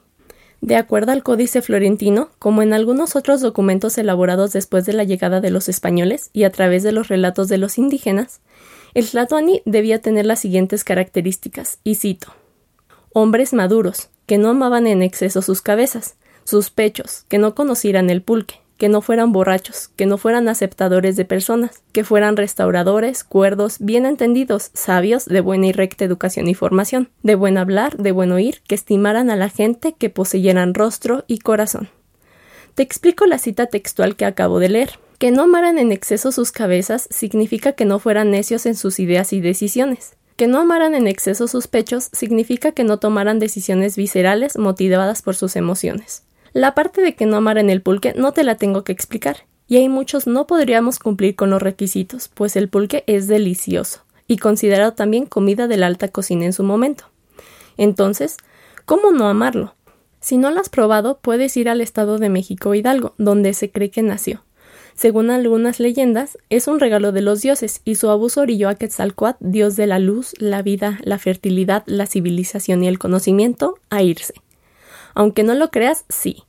De 0.60 0.76
acuerdo 0.76 1.12
al 1.12 1.22
Códice 1.22 1.62
Florentino, 1.62 2.31
como 2.38 2.62
en 2.62 2.72
algunos 2.72 3.14
otros 3.14 3.40
documentos 3.40 3.96
elaborados 3.98 4.52
después 4.52 4.87
de 4.87 4.93
la 4.93 5.05
llegada 5.05 5.40
de 5.40 5.50
los 5.50 5.69
españoles 5.69 6.31
y 6.32 6.44
a 6.44 6.50
través 6.50 6.82
de 6.82 6.93
los 6.93 7.08
relatos 7.08 7.48
de 7.48 7.58
los 7.58 7.78
indígenas, 7.78 8.40
el 8.94 9.08
tlatoani 9.08 9.62
debía 9.64 10.00
tener 10.00 10.26
las 10.26 10.40
siguientes 10.40 10.84
características, 10.84 11.78
y 11.84 11.94
cito 11.94 12.34
hombres 13.14 13.53
maduros, 13.53 14.09
que 14.26 14.38
no 14.38 14.50
amaban 14.50 14.87
en 14.87 15.03
exceso 15.03 15.43
sus 15.43 15.62
cabezas, 15.62 16.17
sus 16.44 16.70
pechos, 16.70 17.25
que 17.29 17.38
no 17.38 17.55
conocieran 17.55 18.11
el 18.11 18.23
pulque, 18.23 18.61
que 18.76 18.88
no 18.88 19.00
fueran 19.00 19.32
borrachos, 19.32 19.88
que 19.94 20.06
no 20.06 20.19
fueran 20.19 20.49
aceptadores 20.49 21.17
de 21.17 21.25
personas, 21.25 21.82
que 21.93 22.03
fueran 22.03 22.37
restauradores, 22.37 23.23
cuerdos, 23.23 23.76
bien 23.79 24.06
entendidos, 24.06 24.70
sabios, 24.75 25.25
de 25.26 25.41
buena 25.41 25.67
y 25.67 25.73
recta 25.73 26.05
educación 26.05 26.49
y 26.49 26.55
formación, 26.55 27.11
de 27.23 27.37
buen 27.37 27.59
hablar, 27.59 27.97
de 27.97 28.12
buen 28.12 28.32
oír, 28.32 28.61
que 28.67 28.75
estimaran 28.75 29.31
a 29.31 29.37
la 29.37 29.49
gente, 29.49 29.93
que 29.93 30.11
poseyeran 30.11 30.75
rostro 30.75 31.25
y 31.29 31.38
corazón. 31.38 31.91
Te 32.75 32.82
explico 32.82 33.26
la 33.26 33.38
cita 33.38 33.67
textual 33.67 34.17
que 34.17 34.25
acabo 34.25 34.58
de 34.58 34.70
leer. 34.70 34.99
Que 35.19 35.31
no 35.31 35.43
amaran 35.43 35.79
en 35.79 35.93
exceso 35.93 36.32
sus 36.32 36.50
cabezas 36.50 37.06
significa 37.11 37.75
que 37.75 37.85
no 37.85 38.00
fueran 38.00 38.32
necios 38.32 38.67
en 38.67 38.75
sus 38.75 38.99
ideas 38.99 39.32
y 39.32 39.41
decisiones, 39.41 40.17
que 40.37 40.46
no 40.46 40.61
amaran 40.61 40.94
en 40.94 41.06
exceso 41.06 41.49
sus 41.49 41.67
pechos 41.67 42.08
significa 42.12 42.73
que 42.73 42.84
no 42.84 42.99
tomaran 42.99 43.38
decisiones 43.38 43.96
viscerales 43.96 44.56
motivadas 44.56 45.23
por 45.23 45.34
sus 45.34 45.56
emociones. 45.56 46.25
La 46.52 46.75
parte 46.75 47.00
de 47.00 47.14
que 47.14 47.26
no 47.26 47.37
amaran 47.37 47.70
el 47.70 47.82
pulque 47.82 48.14
no 48.17 48.32
te 48.32 48.44
la 48.44 48.56
tengo 48.56 48.84
que 48.84 48.93
explicar, 48.93 49.44
y 49.67 49.76
hay 49.76 49.88
muchos 49.88 50.26
no 50.26 50.46
podríamos 50.46 50.99
cumplir 50.99 51.34
con 51.34 51.50
los 51.50 51.62
requisitos, 51.62 52.29
pues 52.29 52.56
el 52.56 52.69
pulque 52.69 53.05
es 53.06 53.26
delicioso, 53.29 54.05
y 54.26 54.37
considerado 54.37 54.93
también 54.93 55.26
comida 55.26 55.67
de 55.67 55.76
la 55.76 55.87
alta 55.87 56.08
cocina 56.08 56.44
en 56.44 56.52
su 56.52 56.62
momento. 56.62 57.05
Entonces, 57.76 58.37
¿cómo 58.84 59.12
no 59.12 59.29
amarlo? 59.29 59.75
Si 60.20 60.37
no 60.37 60.50
lo 60.50 60.61
has 60.61 60.69
probado, 60.69 61.19
puedes 61.20 61.56
ir 61.56 61.69
al 61.69 61.81
estado 61.81 62.19
de 62.19 62.29
México 62.29 62.75
Hidalgo, 62.75 63.14
donde 63.19 63.55
se 63.55 63.70
cree 63.70 63.90
que 63.90 64.02
nació. 64.02 64.44
Según 64.94 65.31
algunas 65.31 65.81
leyendas, 65.81 66.39
es 66.50 66.69
un 66.69 66.81
regalo 66.81 67.12
de 67.12 67.23
los 67.23 67.41
dioses 67.41 67.81
y 67.85 67.94
su 67.94 68.11
abuso 68.11 68.43
orilló 68.43 68.69
a 68.69 68.75
Quetzalcoatl, 68.75 69.39
dios 69.41 69.77
de 69.77 69.87
la 69.87 69.99
luz, 69.99 70.35
la 70.39 70.62
vida, 70.62 70.99
la 71.03 71.19
fertilidad, 71.19 71.83
la 71.87 72.06
civilización 72.06 72.85
y 72.85 72.89
el 72.89 72.99
conocimiento, 72.99 73.79
a 73.91 74.03
irse. 74.03 74.35
Aunque 75.15 75.43
no 75.43 75.55
lo 75.55 75.71
creas, 75.71 76.05
sí. 76.09 76.44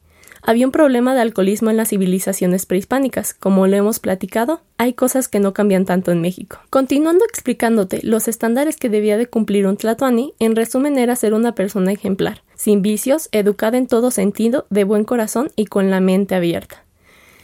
Había 0.46 0.66
un 0.66 0.74
problema 0.74 1.16
de 1.16 1.22
alcoholismo 1.22 1.70
en 1.70 1.78
las 1.78 1.90
civilizaciones 1.90 2.66
prehispánicas. 2.66 3.34
Como 3.34 3.66
lo 3.66 3.78
hemos 3.78 4.00
platicado, 4.00 4.60
hay 4.78 4.92
cosas 4.92 5.30
que 5.30 5.40
no 5.40 5.54
cambian 5.54 5.86
tanto 5.86 6.12
en 6.12 6.20
México. 6.20 6.60
Continuando 6.70 7.24
explicándote 7.24 8.02
los 8.04 8.28
estándares 8.28 8.76
que 8.76 8.90
debía 8.90 9.18
de 9.18 9.28
cumplir 9.28 9.66
un 9.68 9.78
tlatoani, 9.78 10.34
en 10.40 10.58
resumen 10.58 10.98
era 10.98 11.16
ser 11.16 11.34
una 11.34 11.56
persona 11.56 11.94
ejemplar, 11.94 12.44
sin 12.56 12.82
vicios, 12.82 13.30
educada 13.32 13.78
en 13.78 13.88
todo 13.88 14.12
sentido, 14.12 14.66
de 14.70 14.84
buen 14.84 15.06
corazón 15.06 15.50
y 15.56 15.66
con 15.68 15.90
la 15.90 16.02
mente 16.02 16.36
abierta. 16.36 16.84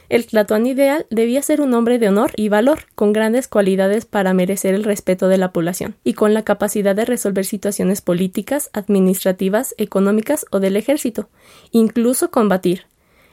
El 0.10 0.26
Tlatoan 0.26 0.66
ideal 0.66 1.06
debía 1.12 1.44
ser 1.44 1.62
un 1.62 1.76
hombre 1.76 2.00
de 2.00 2.10
honor 2.10 2.32
y 2.36 2.50
valor, 2.50 2.80
con 2.96 3.14
grandes 3.14 3.48
cualidades 3.48 4.06
para 4.06 4.34
merecer 4.34 4.74
el 4.74 4.84
respeto 4.84 5.28
de 5.28 5.38
la 5.38 5.54
población, 5.54 5.96
y 6.04 6.14
con 6.14 6.34
la 6.34 6.44
capacidad 6.44 6.96
de 6.96 7.06
resolver 7.06 7.46
situaciones 7.46 8.02
políticas, 8.02 8.72
administrativas, 8.74 9.76
económicas 9.78 10.48
o 10.50 10.60
del 10.60 10.78
ejército, 10.78 11.30
incluso 11.72 12.32
combatir. 12.32 12.88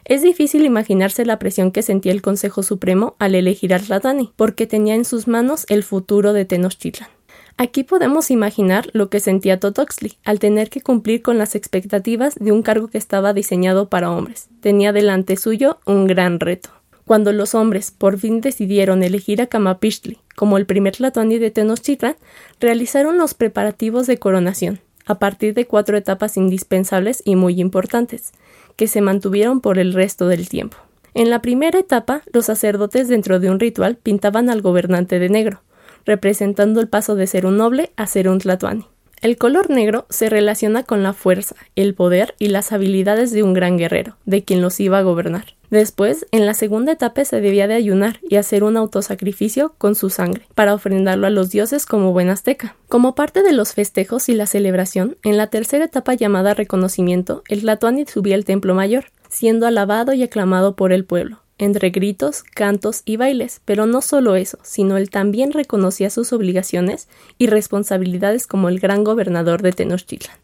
Es 0.05 0.23
difícil 0.23 0.67
imaginarse 0.67 1.25
la 1.25 1.39
presión 1.39 1.73
que 1.73 1.83
sentía 1.83 2.13
el 2.13 2.23
Consejo 2.23 2.63
Supremo 2.63 3.17
al 3.19 3.35
elegir 3.35 3.73
al 3.73 3.83
Tlatani, 3.83 4.33
porque 4.37 4.67
tenía 4.67 4.95
en 4.95 5.07
sus 5.07 5.27
manos 5.27 5.65
el 5.71 5.83
futuro 5.83 6.35
de 6.35 6.45
Tenochtitlan. 6.45 7.16
Aquí 7.59 7.85
podemos 7.85 8.31
imaginar 8.31 8.91
lo 8.93 9.09
que 9.09 9.19
sentía 9.19 9.59
Totoxli 9.59 10.19
al 10.25 10.39
tener 10.39 10.69
que 10.69 10.83
cumplir 10.83 11.23
con 11.23 11.39
las 11.39 11.55
expectativas 11.55 12.35
de 12.35 12.53
un 12.53 12.63
cargo 12.63 12.89
que 12.89 12.99
estaba 12.99 13.33
diseñado 13.33 13.89
para 13.89 14.11
hombres. 14.11 14.49
Tenía 14.61 14.93
delante 14.93 15.39
suyo 15.39 15.79
un 15.87 16.07
gran 16.07 16.39
reto. 16.39 16.69
Cuando 17.07 17.33
los 17.33 17.55
hombres 17.55 17.93
por 17.93 18.19
fin 18.19 18.43
decidieron 18.43 19.03
elegir 19.03 19.41
a 19.41 19.47
Kamapishli 19.47 20.19
como 20.35 20.59
el 20.59 20.67
primer 20.67 20.97
Tlatoani 20.97 21.39
de 21.39 21.51
Tenochtitlan, 21.51 22.17
realizaron 22.61 23.17
los 23.17 23.33
preparativos 23.33 24.07
de 24.07 24.19
coronación, 24.19 24.81
a 25.07 25.19
partir 25.19 25.55
de 25.55 25.67
cuatro 25.67 25.97
etapas 25.97 26.37
indispensables 26.37 27.23
y 27.25 27.37
muy 27.37 27.59
importantes, 27.59 28.33
que 28.77 28.87
se 28.87 29.01
mantuvieron 29.01 29.63
por 29.63 29.79
el 29.79 29.95
resto 29.95 30.29
del 30.29 30.51
tiempo. 30.51 30.77
En 31.15 31.31
la 31.31 31.41
primera 31.41 31.79
etapa, 31.79 32.23
los 32.31 32.45
sacerdotes 32.45 33.09
dentro 33.09 33.41
de 33.41 33.51
un 33.51 33.61
ritual 33.61 33.97
pintaban 33.97 34.51
al 34.51 34.61
gobernante 34.61 35.19
de 35.19 35.31
negro, 35.31 35.63
representando 36.07 36.81
el 36.81 36.89
paso 36.89 37.15
de 37.17 37.27
ser 37.27 37.45
un 37.45 37.59
noble 37.59 37.91
a 37.97 38.07
ser 38.07 38.29
un 38.29 38.39
tlatoani. 38.39 38.87
El 39.23 39.39
color 39.39 39.71
negro 39.71 40.07
se 40.11 40.29
relaciona 40.29 40.83
con 40.83 41.03
la 41.03 41.15
fuerza, 41.15 41.57
el 41.75 41.95
poder 41.95 42.35
y 42.39 42.49
las 42.49 42.71
habilidades 42.73 43.33
de 43.33 43.43
un 43.43 43.55
gran 43.55 43.79
guerrero, 43.79 44.17
de 44.27 44.45
quien 44.45 44.61
los 44.61 44.79
iba 44.79 44.99
a 44.99 45.03
gobernar. 45.03 45.57
Después, 45.71 46.27
en 46.31 46.47
la 46.47 46.55
segunda 46.55 46.93
etapa 46.93 47.25
se 47.25 47.41
debía 47.41 47.67
de 47.67 47.75
ayunar 47.75 48.21
y 48.29 48.37
hacer 48.37 48.63
un 48.63 48.77
autosacrificio 48.77 49.75
con 49.79 49.95
su 49.95 50.11
sangre, 50.11 50.47
para 50.55 50.75
ofrendarlo 50.75 51.27
a 51.27 51.31
los 51.31 51.51
dioses 51.51 51.87
como 51.87 52.13
buen 52.13 52.29
azteca. 52.29 52.77
Como 52.89 53.15
parte 53.15 53.43
de 53.43 53.53
los 53.53 53.73
festejos 53.73 54.29
y 54.29 54.35
la 54.35 54.47
celebración, 54.47 55.17
en 55.25 55.37
la 55.37 55.49
tercera 55.49 55.87
etapa 55.87 56.15
llamada 56.15 56.55
reconocimiento, 56.55 57.43
el 57.49 57.63
Tlatoani 57.63 58.05
subía 58.07 58.37
al 58.37 58.45
templo 58.45 58.75
mayor, 58.75 59.07
siendo 59.29 59.67
alabado 59.67 60.13
y 60.13 60.23
aclamado 60.23 60.77
por 60.77 60.93
el 60.93 61.05
pueblo, 61.05 61.41
entre 61.59 61.91
gritos, 61.91 62.43
cantos 62.43 63.03
y 63.05 63.17
bailes, 63.17 63.61
pero 63.65 63.87
no 63.87 64.03
solo 64.03 64.37
eso, 64.37 64.59
sino 64.63 64.97
él 64.97 65.11
también 65.11 65.53
reconocía 65.53 66.11
sus 66.11 66.33
obligaciones 66.33 67.09
y 67.39 67.47
responsabilidades 67.47 68.47
como 68.47 68.69
el 68.69 68.79
gran 68.79 69.05
gobernador 69.05 69.63
de 69.63 69.73
Tenochtitlan. 69.73 70.37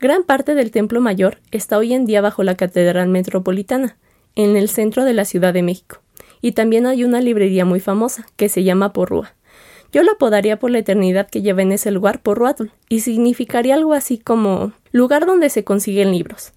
Gran 0.00 0.24
parte 0.24 0.54
del 0.54 0.70
Templo 0.70 1.00
Mayor 1.00 1.38
está 1.50 1.78
hoy 1.78 1.94
en 1.94 2.04
día 2.04 2.20
bajo 2.20 2.42
la 2.42 2.56
Catedral 2.56 3.08
Metropolitana, 3.08 3.96
en 4.34 4.56
el 4.56 4.68
centro 4.68 5.04
de 5.04 5.14
la 5.14 5.24
Ciudad 5.24 5.54
de 5.54 5.62
México, 5.62 6.00
y 6.42 6.52
también 6.52 6.86
hay 6.86 7.04
una 7.04 7.20
librería 7.20 7.64
muy 7.64 7.80
famosa 7.80 8.26
que 8.36 8.48
se 8.48 8.64
llama 8.64 8.92
Porrúa. 8.92 9.34
Yo 9.92 10.02
la 10.02 10.12
apodaría 10.12 10.58
por 10.58 10.72
la 10.72 10.80
eternidad 10.80 11.28
que 11.28 11.40
lleva 11.40 11.62
en 11.62 11.70
ese 11.70 11.92
lugar 11.92 12.20
Porruatul, 12.20 12.72
y 12.88 13.00
significaría 13.00 13.76
algo 13.76 13.92
así 13.92 14.18
como 14.18 14.72
lugar 14.90 15.24
donde 15.24 15.50
se 15.50 15.62
consiguen 15.62 16.10
libros. 16.10 16.52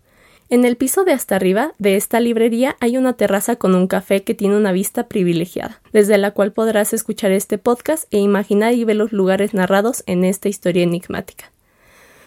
En 0.50 0.64
el 0.64 0.78
piso 0.78 1.04
de 1.04 1.12
hasta 1.12 1.36
arriba 1.36 1.74
de 1.78 1.98
esta 1.98 2.22
librería 2.22 2.78
hay 2.80 2.96
una 2.96 3.14
terraza 3.14 3.58
con 3.58 3.76
un 3.76 3.88
café 3.88 4.24
que 4.24 4.34
tiene 4.34 4.56
una 4.56 4.72
vista 4.72 5.08
privilegiada, 5.08 5.82
desde 5.92 6.18
la 6.18 6.32
cual 6.32 6.54
podrás 6.54 6.94
escuchar 6.94 7.32
este 7.32 7.58
podcast 7.58 8.06
e 8.12 8.20
imaginar 8.20 8.74
y 8.74 8.86
ver 8.86 8.96
los 8.96 9.12
lugares 9.12 9.54
narrados 9.54 10.04
en 10.06 10.24
esta 10.24 10.48
historia 10.48 10.84
enigmática. 10.84 11.52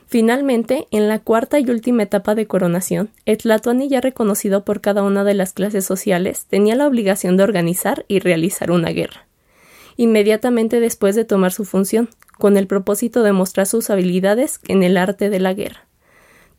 Finalmente, 0.06 0.86
en 0.90 1.08
la 1.08 1.20
cuarta 1.20 1.60
y 1.60 1.70
última 1.70 2.02
etapa 2.02 2.34
de 2.34 2.46
coronación, 2.46 3.08
Etlatuani, 3.24 3.88
ya 3.88 4.02
reconocido 4.02 4.66
por 4.66 4.82
cada 4.82 5.02
una 5.02 5.24
de 5.24 5.34
las 5.34 5.54
clases 5.54 5.86
sociales, 5.86 6.44
tenía 6.50 6.74
la 6.74 6.86
obligación 6.86 7.38
de 7.38 7.44
organizar 7.44 8.04
y 8.06 8.18
realizar 8.18 8.70
una 8.70 8.90
guerra. 8.90 9.26
Inmediatamente 9.96 10.78
después 10.78 11.14
de 11.14 11.24
tomar 11.24 11.52
su 11.52 11.64
función, 11.64 12.10
con 12.38 12.58
el 12.58 12.66
propósito 12.66 13.22
de 13.22 13.32
mostrar 13.32 13.66
sus 13.66 13.88
habilidades 13.88 14.60
en 14.68 14.82
el 14.82 14.98
arte 14.98 15.30
de 15.30 15.40
la 15.40 15.54
guerra 15.54 15.89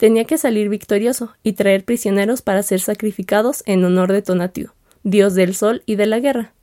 tenía 0.01 0.25
que 0.25 0.39
salir 0.39 0.67
victorioso 0.67 1.35
y 1.43 1.53
traer 1.53 1.85
prisioneros 1.85 2.41
para 2.41 2.63
ser 2.63 2.79
sacrificados 2.79 3.61
en 3.67 3.85
honor 3.85 4.11
de 4.11 4.23
Tonatiuh, 4.23 4.71
dios 5.03 5.35
del 5.35 5.53
sol 5.53 5.83
y 5.85 5.93
de 5.93 6.07
la 6.07 6.19
guerra, 6.19 6.53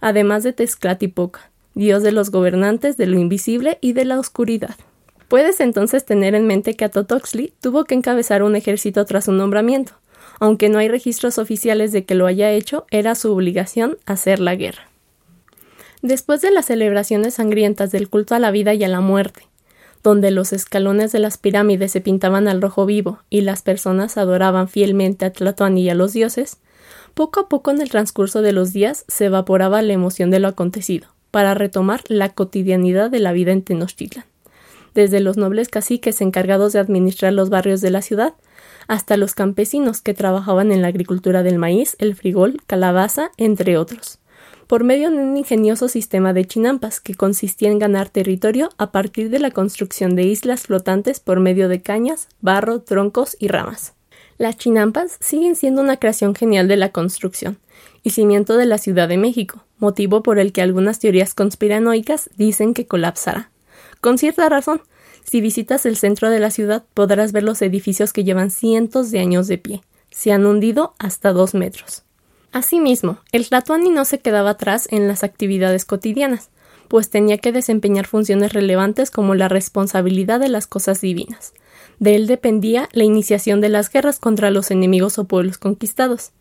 además 0.00 0.42
de 0.42 0.52
Tezcatlipoca, 0.52 1.52
dios 1.76 2.02
de 2.02 2.10
los 2.10 2.32
gobernantes 2.32 2.96
de 2.96 3.06
lo 3.06 3.20
invisible 3.20 3.78
y 3.80 3.92
de 3.92 4.06
la 4.06 4.18
oscuridad. 4.18 4.74
Puedes 5.28 5.60
entonces 5.60 6.04
tener 6.04 6.34
en 6.34 6.48
mente 6.48 6.74
que 6.74 6.84
Atotoxli 6.84 7.54
tuvo 7.60 7.84
que 7.84 7.94
encabezar 7.94 8.42
un 8.42 8.56
ejército 8.56 9.04
tras 9.04 9.26
su 9.26 9.32
nombramiento. 9.32 9.92
Aunque 10.40 10.68
no 10.68 10.80
hay 10.80 10.88
registros 10.88 11.38
oficiales 11.38 11.92
de 11.92 12.04
que 12.04 12.16
lo 12.16 12.26
haya 12.26 12.50
hecho, 12.50 12.86
era 12.90 13.14
su 13.14 13.32
obligación 13.32 13.98
hacer 14.04 14.40
la 14.40 14.56
guerra. 14.56 14.88
Después 16.02 16.40
de 16.40 16.50
las 16.50 16.66
celebraciones 16.66 17.34
sangrientas 17.34 17.92
del 17.92 18.08
culto 18.08 18.34
a 18.34 18.40
la 18.40 18.50
vida 18.50 18.74
y 18.74 18.82
a 18.82 18.88
la 18.88 19.00
muerte, 19.00 19.42
donde 20.02 20.30
los 20.30 20.52
escalones 20.52 21.12
de 21.12 21.18
las 21.18 21.38
pirámides 21.38 21.92
se 21.92 22.00
pintaban 22.00 22.48
al 22.48 22.62
rojo 22.62 22.86
vivo 22.86 23.20
y 23.28 23.42
las 23.42 23.62
personas 23.62 24.16
adoraban 24.16 24.68
fielmente 24.68 25.24
a 25.24 25.32
Tlatoani 25.32 25.82
y 25.82 25.90
a 25.90 25.94
los 25.94 26.12
dioses, 26.12 26.58
poco 27.14 27.40
a 27.40 27.48
poco 27.48 27.70
en 27.70 27.80
el 27.80 27.90
transcurso 27.90 28.42
de 28.42 28.52
los 28.52 28.72
días 28.72 29.04
se 29.08 29.26
evaporaba 29.26 29.82
la 29.82 29.92
emoción 29.92 30.30
de 30.30 30.40
lo 30.40 30.48
acontecido, 30.48 31.08
para 31.30 31.54
retomar 31.54 32.02
la 32.08 32.30
cotidianidad 32.30 33.10
de 33.10 33.18
la 33.18 33.32
vida 33.32 33.52
en 33.52 33.62
Tenochtitlan. 33.62 34.24
Desde 34.94 35.20
los 35.20 35.36
nobles 35.36 35.68
caciques 35.68 36.20
encargados 36.20 36.72
de 36.72 36.80
administrar 36.80 37.32
los 37.32 37.50
barrios 37.50 37.80
de 37.80 37.90
la 37.90 38.02
ciudad, 38.02 38.34
hasta 38.88 39.16
los 39.16 39.34
campesinos 39.34 40.00
que 40.00 40.14
trabajaban 40.14 40.72
en 40.72 40.82
la 40.82 40.88
agricultura 40.88 41.42
del 41.42 41.58
maíz, 41.58 41.94
el 42.00 42.16
frigol, 42.16 42.56
calabaza, 42.66 43.30
entre 43.36 43.76
otros 43.76 44.18
por 44.70 44.84
medio 44.84 45.10
de 45.10 45.16
un 45.16 45.36
ingenioso 45.36 45.88
sistema 45.88 46.32
de 46.32 46.44
chinampas 46.44 47.00
que 47.00 47.16
consistía 47.16 47.72
en 47.72 47.80
ganar 47.80 48.08
territorio 48.08 48.68
a 48.78 48.92
partir 48.92 49.28
de 49.28 49.40
la 49.40 49.50
construcción 49.50 50.14
de 50.14 50.22
islas 50.22 50.60
flotantes 50.60 51.18
por 51.18 51.40
medio 51.40 51.68
de 51.68 51.82
cañas, 51.82 52.28
barro, 52.40 52.80
troncos 52.80 53.36
y 53.40 53.48
ramas. 53.48 53.94
Las 54.38 54.58
chinampas 54.58 55.16
siguen 55.18 55.56
siendo 55.56 55.82
una 55.82 55.96
creación 55.96 56.36
genial 56.36 56.68
de 56.68 56.76
la 56.76 56.92
construcción 56.92 57.58
y 58.04 58.10
cimiento 58.10 58.56
de 58.56 58.66
la 58.66 58.78
Ciudad 58.78 59.08
de 59.08 59.16
México, 59.16 59.64
motivo 59.78 60.22
por 60.22 60.38
el 60.38 60.52
que 60.52 60.62
algunas 60.62 61.00
teorías 61.00 61.34
conspiranoicas 61.34 62.30
dicen 62.36 62.72
que 62.72 62.86
colapsará. 62.86 63.50
Con 64.00 64.18
cierta 64.18 64.48
razón, 64.48 64.82
si 65.24 65.40
visitas 65.40 65.84
el 65.84 65.96
centro 65.96 66.30
de 66.30 66.38
la 66.38 66.52
ciudad 66.52 66.84
podrás 66.94 67.32
ver 67.32 67.42
los 67.42 67.60
edificios 67.60 68.12
que 68.12 68.22
llevan 68.22 68.52
cientos 68.52 69.10
de 69.10 69.18
años 69.18 69.48
de 69.48 69.58
pie. 69.58 69.82
Se 70.12 70.30
han 70.30 70.46
hundido 70.46 70.94
hasta 71.00 71.32
dos 71.32 71.54
metros. 71.54 72.04
Asimismo, 72.52 73.18
el 73.32 73.48
Tlatoani 73.48 73.90
no 73.90 74.04
se 74.04 74.18
quedaba 74.18 74.50
atrás 74.50 74.88
en 74.90 75.06
las 75.06 75.22
actividades 75.22 75.84
cotidianas, 75.84 76.50
pues 76.88 77.08
tenía 77.08 77.38
que 77.38 77.52
desempeñar 77.52 78.06
funciones 78.06 78.52
relevantes 78.52 79.12
como 79.12 79.36
la 79.36 79.48
responsabilidad 79.48 80.40
de 80.40 80.48
las 80.48 80.66
cosas 80.66 81.00
divinas. 81.00 81.54
De 82.00 82.16
él 82.16 82.26
dependía 82.26 82.88
la 82.92 83.04
iniciación 83.04 83.60
de 83.60 83.68
las 83.68 83.90
guerras 83.90 84.18
contra 84.18 84.50
los 84.50 84.72
enemigos 84.72 85.18
o 85.18 85.24
pueblos 85.24 85.58
conquistados, 85.58 86.32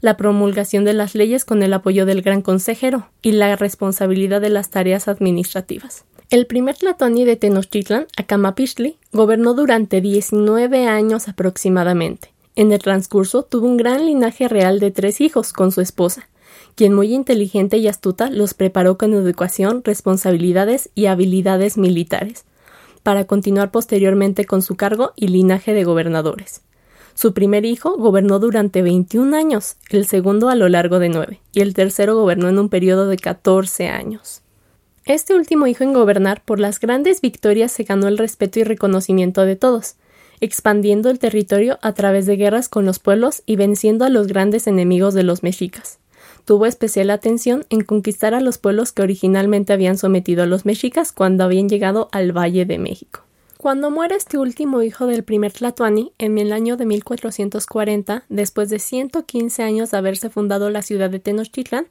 la 0.00 0.16
promulgación 0.16 0.84
de 0.84 0.94
las 0.94 1.14
leyes 1.14 1.44
con 1.44 1.62
el 1.62 1.74
apoyo 1.74 2.06
del 2.06 2.22
gran 2.22 2.40
consejero 2.40 3.10
y 3.20 3.32
la 3.32 3.54
responsabilidad 3.56 4.40
de 4.40 4.48
las 4.48 4.70
tareas 4.70 5.08
administrativas. 5.08 6.04
El 6.30 6.46
primer 6.46 6.76
Tlatoani 6.76 7.24
de 7.24 7.36
Tenochtitlan, 7.36 8.06
Akamapishli, 8.16 8.96
gobernó 9.12 9.54
durante 9.54 10.00
19 10.00 10.86
años 10.86 11.28
aproximadamente, 11.28 12.32
en 12.58 12.72
el 12.72 12.80
transcurso 12.80 13.44
tuvo 13.44 13.68
un 13.68 13.76
gran 13.76 14.04
linaje 14.04 14.48
real 14.48 14.80
de 14.80 14.90
tres 14.90 15.20
hijos 15.20 15.52
con 15.52 15.70
su 15.70 15.80
esposa, 15.80 16.28
quien 16.74 16.92
muy 16.92 17.14
inteligente 17.14 17.76
y 17.76 17.86
astuta 17.86 18.30
los 18.30 18.52
preparó 18.52 18.98
con 18.98 19.14
educación, 19.14 19.82
responsabilidades 19.84 20.90
y 20.96 21.06
habilidades 21.06 21.78
militares, 21.78 22.46
para 23.04 23.28
continuar 23.28 23.70
posteriormente 23.70 24.44
con 24.44 24.62
su 24.62 24.74
cargo 24.74 25.12
y 25.14 25.28
linaje 25.28 25.72
de 25.72 25.84
gobernadores. 25.84 26.62
Su 27.14 27.32
primer 27.32 27.64
hijo 27.64 27.96
gobernó 27.96 28.40
durante 28.40 28.82
21 28.82 29.36
años, 29.36 29.76
el 29.90 30.06
segundo 30.06 30.48
a 30.48 30.56
lo 30.56 30.68
largo 30.68 30.98
de 30.98 31.10
nueve, 31.10 31.40
y 31.52 31.60
el 31.60 31.74
tercero 31.74 32.16
gobernó 32.16 32.48
en 32.48 32.58
un 32.58 32.68
periodo 32.68 33.06
de 33.06 33.18
14 33.18 33.86
años. 33.86 34.42
Este 35.04 35.32
último 35.32 35.68
hijo 35.68 35.84
en 35.84 35.92
gobernar 35.92 36.42
por 36.44 36.58
las 36.58 36.80
grandes 36.80 37.20
victorias 37.20 37.70
se 37.70 37.84
ganó 37.84 38.08
el 38.08 38.18
respeto 38.18 38.58
y 38.58 38.64
reconocimiento 38.64 39.42
de 39.44 39.54
todos, 39.54 39.94
expandiendo 40.40 41.10
el 41.10 41.18
territorio 41.18 41.78
a 41.82 41.92
través 41.92 42.26
de 42.26 42.36
guerras 42.36 42.68
con 42.68 42.84
los 42.84 42.98
pueblos 42.98 43.42
y 43.46 43.56
venciendo 43.56 44.04
a 44.04 44.08
los 44.08 44.26
grandes 44.26 44.66
enemigos 44.66 45.14
de 45.14 45.22
los 45.22 45.42
mexicas. 45.42 45.98
Tuvo 46.44 46.66
especial 46.66 47.10
atención 47.10 47.66
en 47.68 47.82
conquistar 47.82 48.34
a 48.34 48.40
los 48.40 48.58
pueblos 48.58 48.92
que 48.92 49.02
originalmente 49.02 49.72
habían 49.72 49.98
sometido 49.98 50.42
a 50.42 50.46
los 50.46 50.64
mexicas 50.64 51.12
cuando 51.12 51.44
habían 51.44 51.68
llegado 51.68 52.08
al 52.12 52.32
Valle 52.32 52.64
de 52.64 52.78
México. 52.78 53.20
Cuando 53.58 53.90
muere 53.90 54.14
este 54.14 54.38
último 54.38 54.82
hijo 54.82 55.06
del 55.06 55.24
primer 55.24 55.52
Tlatoani, 55.52 56.12
en 56.18 56.38
el 56.38 56.52
año 56.52 56.76
de 56.76 56.86
1440, 56.86 58.24
después 58.28 58.70
de 58.70 58.78
115 58.78 59.62
años 59.64 59.90
de 59.90 59.96
haberse 59.98 60.30
fundado 60.30 60.70
la 60.70 60.80
ciudad 60.80 61.10
de 61.10 61.18
Tenochtitlan, 61.18 61.88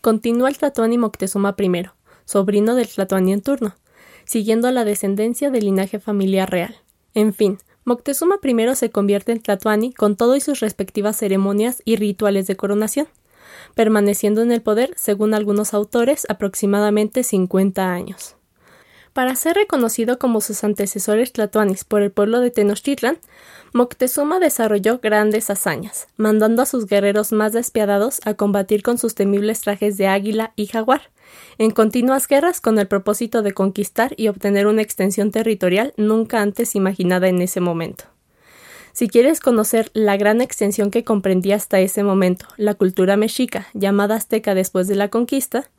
continúa 0.00 0.48
el 0.48 0.56
Tlatoani 0.56 0.96
Moctezuma 0.96 1.56
I, 1.58 1.86
sobrino 2.24 2.76
del 2.76 2.86
Tlatoani 2.86 3.32
en 3.32 3.42
turno, 3.42 3.74
siguiendo 4.24 4.70
la 4.70 4.84
descendencia 4.84 5.50
del 5.50 5.64
linaje 5.64 5.98
familiar 5.98 6.50
real. 6.50 6.76
En 7.14 7.34
fin, 7.34 7.58
Moctezuma 7.88 8.38
I 8.42 8.76
se 8.76 8.90
convierte 8.90 9.32
en 9.32 9.40
Tlatoani 9.40 9.94
con 9.94 10.14
todo 10.14 10.36
y 10.36 10.42
sus 10.42 10.60
respectivas 10.60 11.16
ceremonias 11.16 11.80
y 11.86 11.96
rituales 11.96 12.46
de 12.46 12.54
coronación, 12.54 13.08
permaneciendo 13.74 14.42
en 14.42 14.52
el 14.52 14.60
poder, 14.60 14.92
según 14.98 15.32
algunos 15.32 15.72
autores, 15.72 16.26
aproximadamente 16.28 17.22
50 17.22 17.90
años. 17.90 18.36
Para 19.14 19.34
ser 19.36 19.56
reconocido 19.56 20.18
como 20.18 20.42
sus 20.42 20.64
antecesores 20.64 21.32
tlatoanis 21.32 21.84
por 21.84 22.02
el 22.02 22.10
pueblo 22.10 22.40
de 22.40 22.50
Tenochtitlan, 22.50 23.16
Moctezuma 23.72 24.40
desarrolló 24.40 24.98
grandes 24.98 25.50
hazañas, 25.50 26.08
mandando 26.16 26.62
a 26.62 26.66
sus 26.66 26.86
guerreros 26.86 27.32
más 27.32 27.52
despiadados 27.52 28.20
a 28.24 28.34
combatir 28.34 28.82
con 28.82 28.98
sus 28.98 29.14
temibles 29.14 29.60
trajes 29.60 29.98
de 29.98 30.06
águila 30.06 30.52
y 30.56 30.66
jaguar, 30.66 31.10
en 31.58 31.70
continuas 31.70 32.26
guerras 32.26 32.60
con 32.60 32.78
el 32.78 32.88
propósito 32.88 33.42
de 33.42 33.52
conquistar 33.52 34.14
y 34.16 34.28
obtener 34.28 34.66
una 34.66 34.82
extensión 34.82 35.30
territorial 35.30 35.92
nunca 35.96 36.40
antes 36.40 36.74
imaginada 36.74 37.28
en 37.28 37.42
ese 37.42 37.60
momento. 37.60 38.04
Si 38.92 39.08
quieres 39.08 39.40
conocer 39.40 39.90
la 39.92 40.16
gran 40.16 40.40
extensión 40.40 40.90
que 40.90 41.04
comprendía 41.04 41.56
hasta 41.56 41.78
ese 41.78 42.02
momento 42.02 42.46
la 42.56 42.74
cultura 42.74 43.16
mexica, 43.16 43.68
llamada 43.74 44.16
azteca 44.16 44.54
después 44.54 44.88
de 44.88 44.96
la 44.96 45.08
conquista, 45.08 45.70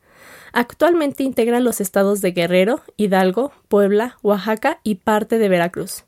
actualmente 0.52 1.22
integra 1.22 1.60
los 1.60 1.80
estados 1.80 2.20
de 2.20 2.30
Guerrero, 2.30 2.80
Hidalgo, 2.96 3.52
Puebla, 3.68 4.16
Oaxaca 4.22 4.80
y 4.84 4.94
parte 4.94 5.38
de 5.38 5.48
Veracruz, 5.48 6.04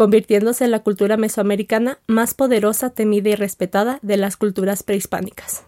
convirtiéndose 0.00 0.64
en 0.64 0.70
la 0.70 0.78
cultura 0.78 1.18
mesoamericana 1.18 1.98
más 2.06 2.32
poderosa, 2.32 2.88
temida 2.88 3.28
y 3.28 3.34
respetada 3.34 3.98
de 4.00 4.16
las 4.16 4.38
culturas 4.38 4.82
prehispánicas. 4.82 5.64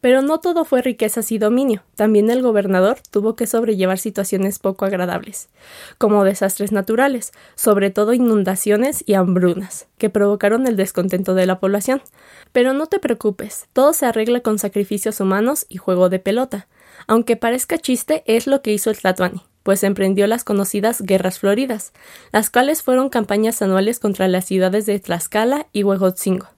Pero 0.00 0.20
no 0.20 0.40
todo 0.40 0.64
fue 0.64 0.82
riquezas 0.82 1.30
y 1.30 1.38
dominio. 1.38 1.84
También 1.94 2.28
el 2.28 2.42
gobernador 2.42 2.98
tuvo 3.12 3.36
que 3.36 3.46
sobrellevar 3.46 4.00
situaciones 4.00 4.58
poco 4.58 4.84
agradables, 4.84 5.48
como 5.96 6.24
desastres 6.24 6.72
naturales, 6.72 7.30
sobre 7.54 7.90
todo 7.90 8.14
inundaciones 8.14 9.04
y 9.06 9.14
hambrunas, 9.14 9.86
que 9.96 10.10
provocaron 10.10 10.66
el 10.66 10.74
descontento 10.74 11.34
de 11.34 11.46
la 11.46 11.60
población. 11.60 12.02
Pero 12.50 12.72
no 12.72 12.86
te 12.86 12.98
preocupes, 12.98 13.68
todo 13.72 13.92
se 13.92 14.06
arregla 14.06 14.40
con 14.40 14.58
sacrificios 14.58 15.20
humanos 15.20 15.66
y 15.68 15.76
juego 15.76 16.08
de 16.08 16.18
pelota. 16.18 16.66
Aunque 17.06 17.36
parezca 17.36 17.78
chiste, 17.78 18.24
es 18.26 18.48
lo 18.48 18.60
que 18.60 18.72
hizo 18.72 18.90
el 18.90 18.98
Tlatuani, 18.98 19.44
pues 19.62 19.82
emprendió 19.84 20.26
las 20.26 20.44
conocidas 20.44 21.02
Guerras 21.02 21.38
Floridas, 21.38 21.92
las 22.32 22.50
cuales 22.50 22.82
fueron 22.82 23.08
campañas 23.08 23.62
anuales 23.62 23.98
contra 23.98 24.28
las 24.28 24.44
ciudades 24.44 24.86
de 24.86 24.98
Tlaxcala 24.98 25.66
y 25.72 25.82
Huejotzingo 25.84 26.48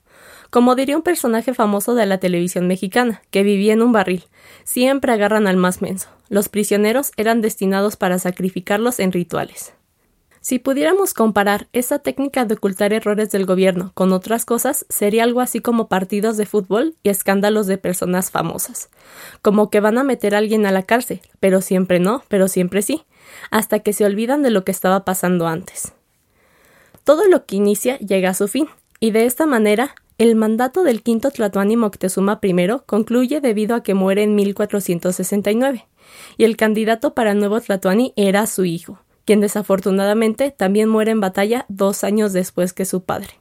Como 0.50 0.74
diría 0.74 0.96
un 0.96 1.02
personaje 1.02 1.54
famoso 1.54 1.94
de 1.94 2.06
la 2.06 2.18
televisión 2.18 2.66
mexicana, 2.66 3.22
que 3.30 3.42
vivía 3.42 3.72
en 3.72 3.82
un 3.82 3.92
barril, 3.92 4.24
siempre 4.64 5.12
agarran 5.12 5.46
al 5.46 5.56
más 5.56 5.82
menso. 5.82 6.08
Los 6.28 6.48
prisioneros 6.48 7.12
eran 7.16 7.40
destinados 7.40 7.96
para 7.96 8.18
sacrificarlos 8.18 9.00
en 9.00 9.12
rituales. 9.12 9.74
Si 10.42 10.58
pudiéramos 10.58 11.14
comparar 11.14 11.68
esa 11.72 12.00
técnica 12.00 12.44
de 12.44 12.54
ocultar 12.54 12.92
errores 12.92 13.30
del 13.30 13.46
gobierno 13.46 13.92
con 13.94 14.12
otras 14.12 14.44
cosas, 14.44 14.84
sería 14.88 15.22
algo 15.22 15.40
así 15.40 15.60
como 15.60 15.86
partidos 15.86 16.36
de 16.36 16.46
fútbol 16.46 16.96
y 17.04 17.10
escándalos 17.10 17.68
de 17.68 17.78
personas 17.78 18.32
famosas. 18.32 18.90
Como 19.40 19.70
que 19.70 19.78
van 19.78 19.98
a 19.98 20.02
meter 20.02 20.34
a 20.34 20.38
alguien 20.38 20.66
a 20.66 20.72
la 20.72 20.82
cárcel, 20.82 21.20
pero 21.38 21.60
siempre 21.60 22.00
no, 22.00 22.24
pero 22.26 22.48
siempre 22.48 22.82
sí, 22.82 23.04
hasta 23.52 23.78
que 23.78 23.92
se 23.92 24.04
olvidan 24.04 24.42
de 24.42 24.50
lo 24.50 24.64
que 24.64 24.72
estaba 24.72 25.04
pasando 25.04 25.46
antes. 25.46 25.92
Todo 27.04 27.28
lo 27.28 27.46
que 27.46 27.54
inicia 27.54 27.96
llega 27.98 28.30
a 28.30 28.34
su 28.34 28.48
fin, 28.48 28.66
y 28.98 29.12
de 29.12 29.26
esta 29.26 29.46
manera 29.46 29.94
el 30.18 30.34
mandato 30.34 30.82
del 30.82 31.02
quinto 31.02 31.30
Tlatoani 31.30 31.76
Moctezuma 31.76 32.40
I 32.42 32.68
concluye 32.84 33.40
debido 33.40 33.76
a 33.76 33.84
que 33.84 33.94
muere 33.94 34.24
en 34.24 34.34
1469, 34.34 35.86
y 36.36 36.44
el 36.44 36.56
candidato 36.56 37.14
para 37.14 37.34
nuevo 37.34 37.60
Tlatoani 37.60 38.12
era 38.16 38.48
su 38.48 38.64
hijo, 38.64 38.98
quien 39.24 39.40
desafortunadamente 39.40 40.50
también 40.50 40.88
muere 40.88 41.10
en 41.10 41.20
batalla 41.20 41.66
dos 41.68 42.04
años 42.04 42.32
después 42.32 42.72
que 42.72 42.84
su 42.84 43.04
padre. 43.04 43.40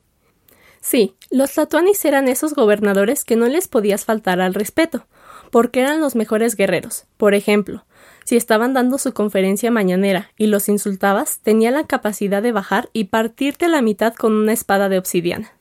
Sí, 0.80 1.16
los 1.30 1.54
Tlatoanis 1.54 2.04
eran 2.06 2.28
esos 2.28 2.56
gobernadores 2.56 3.24
que 3.24 3.36
no 3.36 3.48
les 3.48 3.68
podías 3.68 4.06
faltar 4.06 4.42
al 4.42 4.56
respeto, 4.56 5.06
porque 5.52 5.82
eran 5.82 6.02
los 6.02 6.16
mejores 6.16 6.56
guerreros. 6.56 7.06
Por 7.18 7.36
ejemplo, 7.36 7.86
si 8.26 8.36
estaban 8.36 8.74
dando 8.74 8.98
su 8.98 9.14
conferencia 9.14 9.70
mañanera 9.70 10.32
y 10.38 10.48
los 10.48 10.70
insultabas, 10.70 11.40
tenían 11.40 11.76
la 11.76 11.86
capacidad 11.86 12.42
de 12.42 12.52
bajar 12.52 12.90
y 12.94 13.06
partirte 13.06 13.68
la 13.68 13.82
mitad 13.82 14.16
con 14.16 14.34
una 14.34 14.54
espada 14.54 14.90
de 14.90 14.98
obsidiana. 14.98 15.54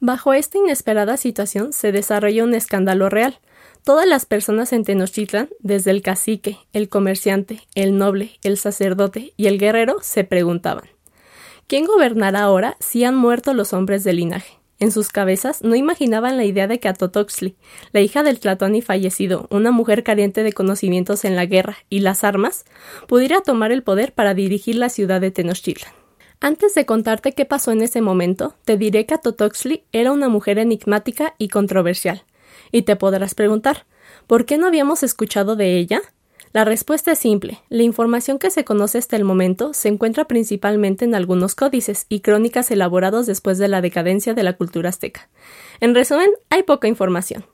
Bajo 0.00 0.32
esta 0.32 0.58
inesperada 0.58 1.16
situación 1.16 1.72
se 1.72 1.90
desarrolla 1.90 2.44
un 2.44 2.54
escándalo 2.54 3.08
real, 3.08 3.40
Todas 3.88 4.06
las 4.06 4.26
personas 4.26 4.74
en 4.74 4.84
Tenochtitlan, 4.84 5.48
desde 5.60 5.92
el 5.92 6.02
cacique, 6.02 6.58
el 6.74 6.90
comerciante, 6.90 7.60
el 7.74 7.96
noble, 7.96 8.32
el 8.42 8.58
sacerdote 8.58 9.32
y 9.38 9.46
el 9.46 9.58
guerrero, 9.58 9.96
se 10.02 10.24
preguntaban 10.24 10.90
¿Quién 11.66 11.86
gobernará 11.86 12.42
ahora 12.42 12.76
si 12.80 13.04
han 13.04 13.16
muerto 13.16 13.54
los 13.54 13.72
hombres 13.72 14.04
del 14.04 14.16
linaje? 14.16 14.58
En 14.78 14.92
sus 14.92 15.08
cabezas 15.08 15.62
no 15.62 15.74
imaginaban 15.74 16.36
la 16.36 16.44
idea 16.44 16.66
de 16.66 16.80
que 16.80 16.88
Atotoxli, 16.88 17.56
la 17.92 18.02
hija 18.02 18.22
del 18.22 18.40
Tlatoani 18.40 18.82
fallecido, 18.82 19.46
una 19.48 19.70
mujer 19.70 20.02
carente 20.02 20.42
de 20.42 20.52
conocimientos 20.52 21.24
en 21.24 21.34
la 21.34 21.46
guerra 21.46 21.78
y 21.88 22.00
las 22.00 22.24
armas, 22.24 22.66
pudiera 23.06 23.40
tomar 23.40 23.72
el 23.72 23.82
poder 23.82 24.12
para 24.12 24.34
dirigir 24.34 24.76
la 24.76 24.90
ciudad 24.90 25.22
de 25.22 25.30
Tenochtitlan. 25.30 25.94
Antes 26.40 26.74
de 26.74 26.84
contarte 26.84 27.32
qué 27.32 27.46
pasó 27.46 27.72
en 27.72 27.80
ese 27.80 28.02
momento, 28.02 28.54
te 28.66 28.76
diré 28.76 29.06
que 29.06 29.14
Atotoxli 29.14 29.84
era 29.92 30.12
una 30.12 30.28
mujer 30.28 30.58
enigmática 30.58 31.34
y 31.38 31.48
controversial, 31.48 32.24
y 32.72 32.82
te 32.82 32.96
podrás 32.96 33.34
preguntar, 33.34 33.86
¿por 34.26 34.44
qué 34.44 34.58
no 34.58 34.66
habíamos 34.66 35.02
escuchado 35.02 35.56
de 35.56 35.76
ella? 35.76 36.00
La 36.52 36.64
respuesta 36.64 37.12
es 37.12 37.18
simple. 37.18 37.60
La 37.68 37.82
información 37.82 38.38
que 38.38 38.50
se 38.50 38.64
conoce 38.64 38.98
hasta 38.98 39.16
el 39.16 39.24
momento 39.24 39.74
se 39.74 39.88
encuentra 39.88 40.24
principalmente 40.24 41.04
en 41.04 41.14
algunos 41.14 41.54
códices 41.54 42.06
y 42.08 42.20
crónicas 42.20 42.70
elaborados 42.70 43.26
después 43.26 43.58
de 43.58 43.68
la 43.68 43.82
decadencia 43.82 44.32
de 44.32 44.42
la 44.42 44.56
cultura 44.56 44.88
azteca. 44.88 45.28
En 45.80 45.94
resumen, 45.94 46.30
hay 46.48 46.62
poca 46.62 46.88
información. 46.88 47.44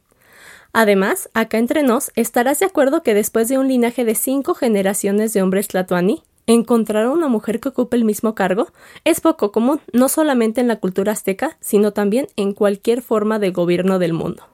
Además, 0.73 1.29
acá 1.35 1.59
entre 1.59 1.83
nos, 1.83 2.13
estarás 2.15 2.61
de 2.61 2.67
acuerdo 2.67 3.03
que 3.03 3.15
después 3.15 3.49
de 3.49 3.59
un 3.59 3.69
linaje 3.69 4.05
de 4.05 4.15
cinco 4.15 4.55
generaciones 4.55 5.33
de 5.33 5.43
hombres 5.43 5.69
tlatoani, 5.69 6.23
encontrar 6.47 7.07
a 7.07 7.11
una 7.11 7.29
mujer 7.29 7.61
que 7.61 7.71
ocupe 7.71 7.97
el 7.97 8.05
mismo 8.05 8.35
cargo 8.35 8.69
es 9.05 9.21
poco 9.21 9.51
común, 9.51 9.81
no 9.93 10.09
solamente 10.09 10.61
en 10.61 10.69
la 10.69 10.77
cultura 10.77 11.13
azteca, 11.13 11.57
sino 11.61 11.93
también 11.93 12.29
en 12.37 12.53
cualquier 12.53 13.03
forma 13.03 13.39
de 13.39 13.51
gobierno 13.51 13.99
del 13.99 14.13
mundo. 14.13 14.54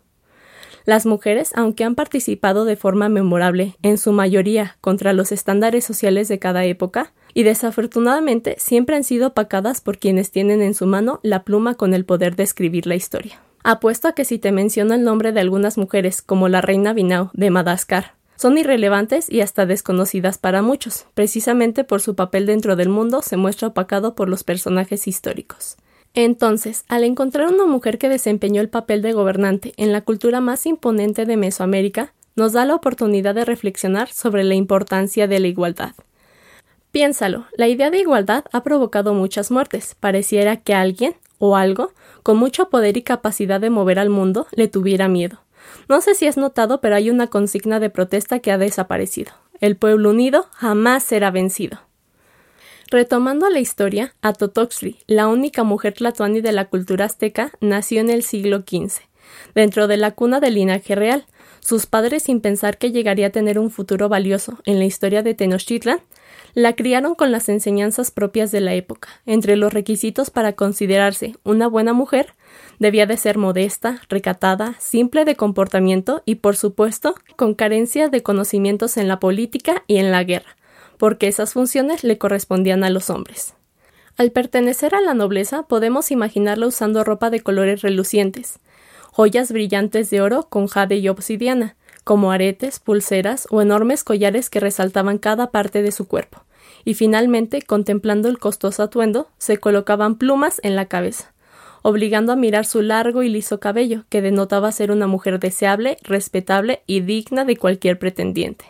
Las 0.85 1.07
mujeres, 1.07 1.53
aunque 1.55 1.85
han 1.85 1.95
participado 1.95 2.65
de 2.65 2.77
forma 2.77 3.09
memorable, 3.09 3.77
en 3.83 3.99
su 3.99 4.13
mayoría 4.13 4.77
contra 4.81 5.13
los 5.13 5.33
estándares 5.33 5.85
sociales 5.85 6.29
de 6.29 6.39
cada 6.39 6.65
época, 6.65 7.13
y 7.35 7.43
desafortunadamente 7.43 8.57
siempre 8.59 8.97
han 8.97 9.05
sido 9.05 9.29
opacadas 9.29 9.81
por 9.81 9.99
quienes 9.99 10.31
tienen 10.31 10.63
en 10.63 10.75
su 10.75 10.87
mano 10.87 11.21
la 11.23 11.45
pluma 11.45 11.75
con 11.75 11.95
el 11.95 12.05
poder 12.05 12.37
de 12.37 12.43
escribir 12.43 12.87
la 12.87 12.97
historia. 12.97 13.41
Apuesto 13.63 14.09
a 14.09 14.13
que 14.13 14.25
si 14.25 14.39
te 14.39 14.53
menciono 14.53 14.95
el 14.95 15.05
nombre 15.05 15.33
de 15.33 15.41
algunas 15.41 15.77
mujeres, 15.77 16.23
como 16.23 16.49
la 16.49 16.61
reina 16.61 16.93
Binao 16.93 17.31
de 17.35 17.51
Madagascar, 17.51 18.15
son 18.37 18.57
irrelevantes 18.57 19.29
y 19.29 19.43
hasta 19.43 19.67
desconocidas 19.67 20.39
para 20.39 20.63
muchos, 20.63 21.05
precisamente 21.13 21.85
por 21.85 22.01
su 22.01 22.15
papel 22.15 22.47
dentro 22.47 22.75
del 22.75 22.89
mundo 22.89 23.21
se 23.21 23.37
muestra 23.37 23.69
opacado 23.69 24.15
por 24.15 24.31
los 24.31 24.45
personajes 24.45 25.07
históricos. 25.07 25.77
Entonces, 26.15 26.85
al 26.89 27.05
encontrar 27.05 27.49
una 27.49 27.67
mujer 27.67 27.99
que 27.99 28.09
desempeñó 28.09 28.61
el 28.61 28.69
papel 28.69 29.01
de 29.03 29.13
gobernante 29.13 29.73
en 29.77 29.93
la 29.93 30.01
cultura 30.01 30.41
más 30.41 30.67
imponente 30.67 31.25
de 31.25 31.37
Mesoamérica, 31.37 32.13
nos 32.35 32.53
da 32.53 32.65
la 32.65 32.75
oportunidad 32.75 33.35
de 33.35 33.45
reflexionar 33.45 34.09
sobre 34.09 34.45
la 34.45 34.55
importancia 34.55 35.29
de 35.29 35.41
la 35.41 35.49
igualdad. 35.49 35.93
Piénsalo, 36.91 37.47
la 37.57 37.69
idea 37.69 37.91
de 37.91 37.99
igualdad 38.01 38.45
ha 38.53 38.63
provocado 38.63 39.15
muchas 39.15 39.51
muertes. 39.51 39.95
Pareciera 39.99 40.57
que 40.57 40.75
alguien 40.75 41.15
o 41.39 41.57
algo 41.57 41.93
con 42.23 42.37
mucho 42.37 42.69
poder 42.69 42.97
y 42.97 43.03
capacidad 43.03 43.61
de 43.61 43.71
mover 43.71 43.99
al 43.99 44.11
mundo 44.11 44.47
le 44.53 44.67
tuviera 44.67 45.09
miedo. 45.09 45.41
No 45.89 46.01
sé 46.01 46.15
si 46.15 46.27
has 46.27 46.37
notado, 46.37 46.81
pero 46.81 46.97
hay 46.97 47.11
una 47.11 47.29
consigna 47.29 47.79
de 47.79 47.91
protesta 47.91 48.41
que 48.41 48.51
ha 48.51 48.59
desaparecido. 48.59 49.33
El 49.61 49.77
pueblo 49.77 50.11
unido 50.11 50.47
jamás 50.53 51.05
será 51.05 51.31
vencido. 51.31 51.79
Retomando 52.91 53.49
la 53.49 53.61
historia, 53.61 54.17
Atotoxli, 54.21 54.97
la 55.07 55.29
única 55.29 55.63
mujer 55.63 55.95
tlatoani 55.95 56.41
de 56.41 56.51
la 56.51 56.65
cultura 56.65 57.05
azteca, 57.05 57.53
nació 57.61 58.01
en 58.01 58.11
el 58.11 58.25
siglo 58.25 58.65
XV, 58.69 59.03
dentro 59.55 59.87
de 59.87 59.97
la 59.97 60.11
cuna 60.11 60.41
del 60.41 60.55
linaje 60.55 60.97
real. 60.97 61.25
Sus 61.61 61.87
padres, 61.87 62.25
sin 62.25 62.41
pensar 62.41 62.79
que 62.79 62.91
llegaría 62.91 63.29
a 63.29 63.31
tener 63.31 63.61
un 63.61 63.71
futuro 63.71 64.09
valioso 64.09 64.59
en 64.67 64.81
la 64.81 64.87
historia 64.87 65.23
de 65.23 65.35
Tenochtitlan, 65.35 66.01
la 66.55 66.73
criaron 66.73 67.15
con 67.15 67.31
las 67.31 67.49
enseñanzas 67.49 68.11
propias 68.11 68.51
de 68.51 68.61
la 68.61 68.75
época. 68.75 69.09
Entre 69.25 69.55
los 69.55 69.73
requisitos 69.73 70.31
para 70.31 70.55
considerarse 70.55 71.37
una 71.45 71.69
buena 71.69 71.93
mujer, 71.93 72.35
debía 72.81 73.07
de 73.07 73.19
ser 73.19 73.39
modesta, 73.39 74.01
recatada, 74.09 74.75
simple 74.81 75.25
de 75.25 75.37
comportamiento 75.37 76.23
y, 76.27 76.37
por 76.37 76.57
supuesto, 76.57 77.15
con 77.37 77.55
carencia 77.55 78.09
de 78.09 78.25
conocimientos 78.25 78.97
en 78.97 79.07
la 79.07 79.21
política 79.21 79.85
y 79.87 79.99
en 79.99 80.11
la 80.11 80.25
guerra 80.25 80.57
porque 81.01 81.29
esas 81.29 81.55
funciones 81.55 82.05
le 82.05 82.19
correspondían 82.19 82.85
a 82.85 82.91
los 82.91 83.09
hombres. 83.09 83.55
Al 84.19 84.33
pertenecer 84.33 84.95
a 84.95 85.01
la 85.01 85.15
nobleza 85.15 85.63
podemos 85.63 86.11
imaginarla 86.11 86.67
usando 86.67 87.05
ropa 87.05 87.31
de 87.31 87.41
colores 87.41 87.81
relucientes, 87.81 88.59
joyas 89.11 89.51
brillantes 89.51 90.11
de 90.11 90.21
oro 90.21 90.49
con 90.51 90.67
jade 90.67 90.97
y 90.97 91.09
obsidiana, 91.09 91.75
como 92.05 92.33
aretes, 92.33 92.81
pulseras 92.81 93.49
o 93.51 93.63
enormes 93.63 94.05
collares 94.05 94.51
que 94.51 94.61
resaltaban 94.61 95.17
cada 95.17 95.51
parte 95.51 95.83
de 95.83 95.91
su 95.91 96.07
cuerpo, 96.07 96.45
y 96.85 96.93
finalmente, 96.93 97.63
contemplando 97.63 98.29
el 98.29 98.39
costoso 98.39 98.83
atuendo, 98.83 99.31
se 99.39 99.57
colocaban 99.57 100.17
plumas 100.17 100.61
en 100.63 100.77
la 100.77 100.85
cabeza, 100.85 101.33
obligando 101.81 102.33
a 102.33 102.37
mirar 102.37 102.67
su 102.67 102.83
largo 102.83 103.23
y 103.23 103.31
liso 103.31 103.59
cabello, 103.59 104.05
que 104.11 104.21
denotaba 104.21 104.71
ser 104.71 104.91
una 104.91 105.07
mujer 105.07 105.41
deseable, 105.41 105.97
respetable 106.03 106.83
y 106.87 107.01
digna 107.01 107.47
de 107.47 107.57
cualquier 107.57 107.99
pretendiente. 107.99 108.67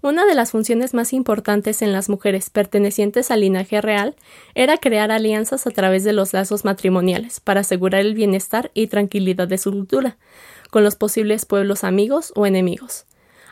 Una 0.00 0.26
de 0.26 0.36
las 0.36 0.52
funciones 0.52 0.94
más 0.94 1.12
importantes 1.12 1.82
en 1.82 1.92
las 1.92 2.08
mujeres 2.08 2.50
pertenecientes 2.50 3.32
al 3.32 3.40
linaje 3.40 3.80
real 3.80 4.14
era 4.54 4.76
crear 4.76 5.10
alianzas 5.10 5.66
a 5.66 5.70
través 5.70 6.04
de 6.04 6.12
los 6.12 6.32
lazos 6.32 6.64
matrimoniales 6.64 7.40
para 7.40 7.60
asegurar 7.60 8.02
el 8.02 8.14
bienestar 8.14 8.70
y 8.74 8.86
tranquilidad 8.86 9.48
de 9.48 9.58
su 9.58 9.72
cultura, 9.72 10.16
con 10.70 10.84
los 10.84 10.94
posibles 10.94 11.46
pueblos 11.46 11.82
amigos 11.82 12.32
o 12.36 12.46
enemigos. 12.46 13.06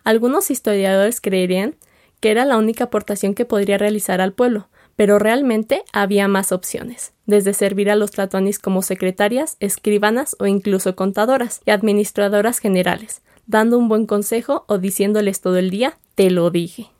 Algunos 0.04 0.52
historiadores 0.52 1.20
creerían 1.20 1.74
que 2.20 2.30
era 2.30 2.44
la 2.44 2.58
única 2.58 2.84
aportación 2.84 3.34
que 3.34 3.44
podría 3.44 3.76
realizar 3.76 4.20
al 4.20 4.32
pueblo, 4.32 4.68
pero 4.94 5.18
realmente 5.18 5.82
había 5.92 6.28
más 6.28 6.52
opciones, 6.52 7.12
desde 7.26 7.54
servir 7.54 7.90
a 7.90 7.96
los 7.96 8.12
tlatoanis 8.12 8.60
como 8.60 8.82
secretarias, 8.82 9.56
escribanas 9.58 10.36
o 10.38 10.46
incluso 10.46 10.94
contadoras 10.94 11.60
y 11.66 11.72
administradoras 11.72 12.60
generales, 12.60 13.22
dando 13.46 13.78
un 13.78 13.88
buen 13.88 14.06
consejo 14.06 14.64
o 14.68 14.78
diciéndoles 14.78 15.40
todo 15.40 15.56
el 15.56 15.70
día 15.70 15.98
te 16.14 16.30
lo 16.30 16.50
dije. 16.50 16.90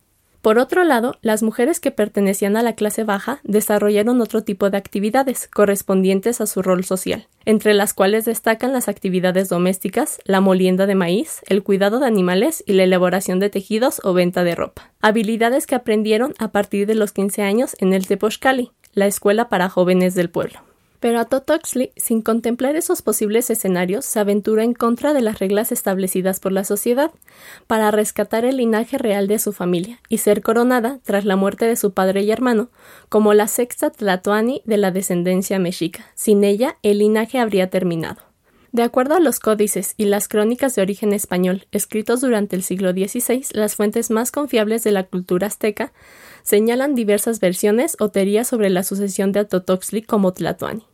Por 0.47 0.61
otro 0.61 0.85
lado, 0.85 1.17
las 1.23 1.43
mujeres 1.43 1.81
que 1.81 1.91
pertenecían 1.91 2.57
a 2.57 2.63
la 2.63 2.77
clase 2.77 3.03
baja 3.03 3.41
desarrollaron 3.43 4.21
otro 4.21 4.45
tipo 4.45 4.71
de 4.71 4.77
actividades 4.77 5.49
correspondientes 5.53 6.41
a 6.41 6.47
su 6.47 6.63
rol 6.63 6.85
social, 6.85 7.27
entre 7.47 7.75
las 7.75 7.93
cuales 7.93 8.27
destacan 8.27 8.73
las 8.73 8.87
actividades 8.87 9.49
domésticas, 9.49 10.21
la 10.25 10.41
molienda 10.41 10.87
de 10.87 10.95
maíz, 10.95 11.41
el 11.49 11.65
cuidado 11.65 11.99
de 11.99 12.07
animales 12.07 12.63
y 12.65 12.75
la 12.75 12.85
elaboración 12.85 13.41
de 13.41 13.51
tejidos 13.51 14.01
o 14.05 14.13
venta 14.13 14.45
de 14.45 14.55
ropa. 14.55 14.93
Habilidades 15.01 15.67
que 15.67 15.75
aprendieron 15.75 16.33
a 16.39 16.53
partir 16.53 16.87
de 16.87 16.95
los 16.95 17.11
15 17.11 17.43
años 17.43 17.75
en 17.81 17.93
el 17.93 18.07
Tepochcali, 18.07 18.71
la 18.93 19.09
escuela 19.09 19.49
para 19.49 19.69
jóvenes 19.69 20.15
del 20.15 20.31
pueblo. 20.31 20.61
Pero 21.01 21.21
Atotoxli, 21.21 21.93
sin 21.97 22.23
contemplar 22.23 22.77
esos 22.77 23.03
posibles 23.03 23.51
escenarios, 23.51 24.05
se 24.05 24.21
aventuró 24.21 24.63
en 24.63 24.75
contra 24.75 25.13
de 25.13 25.21
las 25.21 25.39
reglas 25.39 25.73
establecidas 25.73 26.41
por 26.41 26.53
la 26.53 26.65
sociedad, 26.65 27.11
para 27.67 27.91
rescatar 27.91 28.45
el 28.45 28.59
linaje 28.59 28.99
real 28.99 29.27
de 29.29 29.39
su 29.39 29.53
familia 29.53 29.99
y 30.09 30.19
ser 30.19 30.43
coronada, 30.43 31.01
tras 31.05 31.25
la 31.25 31.37
muerte 31.37 31.67
de 31.67 31.77
su 31.77 31.93
padre 31.93 32.23
y 32.23 32.31
hermano, 32.31 32.69
como 33.09 33.35
la 33.35 33.49
sexta 33.49 33.91
Tlatoani 33.91 34.63
de 34.65 34.77
la 34.77 34.91
descendencia 34.91 35.59
mexica. 35.59 36.07
Sin 36.15 36.45
ella, 36.45 36.77
el 36.83 36.99
linaje 36.99 37.39
habría 37.39 37.71
terminado. 37.71 38.36
De 38.77 38.83
acuerdo 38.83 39.15
a 39.15 39.21
los 39.21 39.41
códices 39.41 39.95
y 39.97 40.05
las 40.05 40.29
crónicas 40.29 40.75
de 40.75 40.83
origen 40.83 41.15
español 41.15 41.67
escritos 41.73 42.21
durante 42.21 42.57
el 42.57 42.62
siglo 42.62 42.93
XVI, 42.93 43.43
las 43.53 43.75
fuentes 43.75 44.11
más 44.11 44.31
confiables 44.31 44.85
de 44.85 44.93
la 44.93 45.05
cultura 45.05 45.47
azteca 45.47 45.95
señalan 46.43 46.95
diversas 46.95 47.41
versiones 47.41 47.97
o 48.01 48.11
teorías 48.11 48.49
sobre 48.49 48.69
la 48.69 48.83
sucesión 48.83 49.33
de 49.33 49.41
Atotoxtli 49.41 50.03
como 50.03 50.35
Tlatoani. 50.35 50.85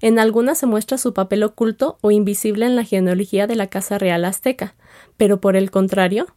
En 0.00 0.18
algunas 0.18 0.56
se 0.56 0.64
muestra 0.64 0.96
su 0.96 1.12
papel 1.12 1.42
oculto 1.42 1.98
o 2.00 2.10
invisible 2.10 2.64
en 2.64 2.74
la 2.74 2.84
genealogía 2.84 3.46
de 3.46 3.56
la 3.56 3.66
Casa 3.66 3.98
Real 3.98 4.24
Azteca, 4.24 4.74
pero 5.18 5.38
por 5.38 5.56
el 5.56 5.70
contrario, 5.70 6.28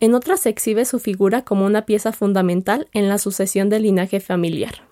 en 0.00 0.14
otras 0.14 0.40
se 0.40 0.48
exhibe 0.48 0.86
su 0.86 1.00
figura 1.00 1.44
como 1.44 1.66
una 1.66 1.84
pieza 1.84 2.12
fundamental 2.12 2.88
en 2.92 3.10
la 3.10 3.18
sucesión 3.18 3.68
del 3.68 3.82
linaje 3.82 4.20
familiar. 4.20 4.86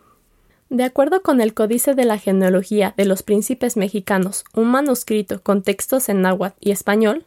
De 0.74 0.82
acuerdo 0.82 1.22
con 1.22 1.40
el 1.40 1.54
Códice 1.54 1.94
de 1.94 2.04
la 2.04 2.18
Genealogía 2.18 2.94
de 2.96 3.04
los 3.04 3.22
Príncipes 3.22 3.76
Mexicanos, 3.76 4.44
un 4.54 4.72
manuscrito 4.72 5.40
con 5.40 5.62
textos 5.62 6.08
en 6.08 6.20
náhuatl 6.20 6.56
y 6.58 6.72
español, 6.72 7.26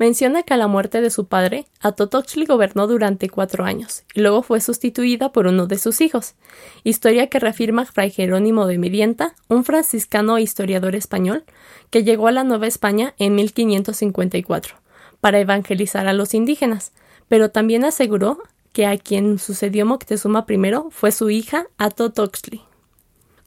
menciona 0.00 0.42
que 0.42 0.54
a 0.54 0.56
la 0.56 0.66
muerte 0.66 1.00
de 1.00 1.10
su 1.10 1.26
padre, 1.26 1.66
Atotoxtli 1.82 2.46
gobernó 2.46 2.88
durante 2.88 3.28
cuatro 3.28 3.64
años 3.64 4.02
y 4.12 4.22
luego 4.22 4.42
fue 4.42 4.60
sustituida 4.60 5.30
por 5.30 5.46
uno 5.46 5.68
de 5.68 5.78
sus 5.78 6.00
hijos, 6.00 6.34
historia 6.82 7.28
que 7.28 7.38
reafirma 7.38 7.84
Fray 7.84 8.10
Jerónimo 8.10 8.66
de 8.66 8.78
Medienta, 8.78 9.36
un 9.46 9.62
franciscano 9.62 10.36
e 10.36 10.42
historiador 10.42 10.96
español, 10.96 11.44
que 11.90 12.02
llegó 12.02 12.26
a 12.26 12.32
la 12.32 12.42
Nueva 12.42 12.66
España 12.66 13.14
en 13.18 13.36
1554 13.36 14.74
para 15.20 15.38
evangelizar 15.38 16.08
a 16.08 16.12
los 16.12 16.34
indígenas, 16.34 16.90
pero 17.28 17.52
también 17.52 17.84
aseguró 17.84 18.42
que 18.72 18.86
a 18.86 18.98
quien 18.98 19.38
sucedió 19.38 19.86
Moctezuma 19.86 20.44
I 20.48 20.58
fue 20.90 21.12
su 21.12 21.30
hija 21.30 21.68
Atotoxtli. 21.78 22.64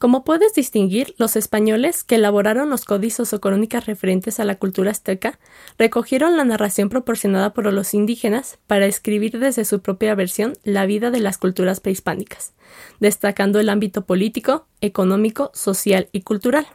Como 0.03 0.25
puedes 0.25 0.53
distinguir, 0.53 1.15
los 1.17 1.37
españoles 1.37 2.03
que 2.03 2.15
elaboraron 2.15 2.69
los 2.69 2.83
códices 2.83 3.31
o 3.31 3.39
crónicas 3.39 3.85
referentes 3.85 4.37
a 4.41 4.43
la 4.43 4.55
cultura 4.55 4.91
azteca 4.91 5.39
recogieron 5.79 6.35
la 6.35 6.43
narración 6.43 6.89
proporcionada 6.89 7.53
por 7.53 7.71
los 7.71 7.93
indígenas 7.93 8.59
para 8.67 8.85
escribir 8.85 9.39
desde 9.39 9.63
su 9.63 9.79
propia 9.79 10.13
versión 10.13 10.57
la 10.65 10.85
vida 10.85 11.09
de 11.09 11.21
las 11.21 11.37
culturas 11.37 11.79
prehispánicas, 11.79 12.51
destacando 12.99 13.61
el 13.61 13.69
ámbito 13.69 14.03
político, 14.03 14.65
económico, 14.81 15.51
social 15.53 16.09
y 16.11 16.23
cultural. 16.23 16.67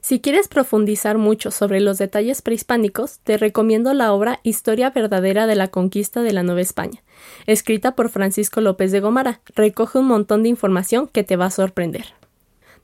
Si 0.00 0.20
quieres 0.20 0.46
profundizar 0.46 1.18
mucho 1.18 1.50
sobre 1.50 1.80
los 1.80 1.98
detalles 1.98 2.42
prehispánicos, 2.42 3.18
te 3.24 3.38
recomiendo 3.38 3.92
la 3.92 4.12
obra 4.12 4.38
Historia 4.44 4.90
verdadera 4.90 5.48
de 5.48 5.56
la 5.56 5.66
conquista 5.66 6.22
de 6.22 6.32
la 6.32 6.44
Nueva 6.44 6.60
España, 6.60 7.02
escrita 7.48 7.96
por 7.96 8.08
Francisco 8.08 8.60
López 8.60 8.92
de 8.92 9.00
Gomara. 9.00 9.40
Recoge 9.56 9.98
un 9.98 10.06
montón 10.06 10.44
de 10.44 10.48
información 10.48 11.08
que 11.08 11.24
te 11.24 11.34
va 11.34 11.46
a 11.46 11.50
sorprender. 11.50 12.19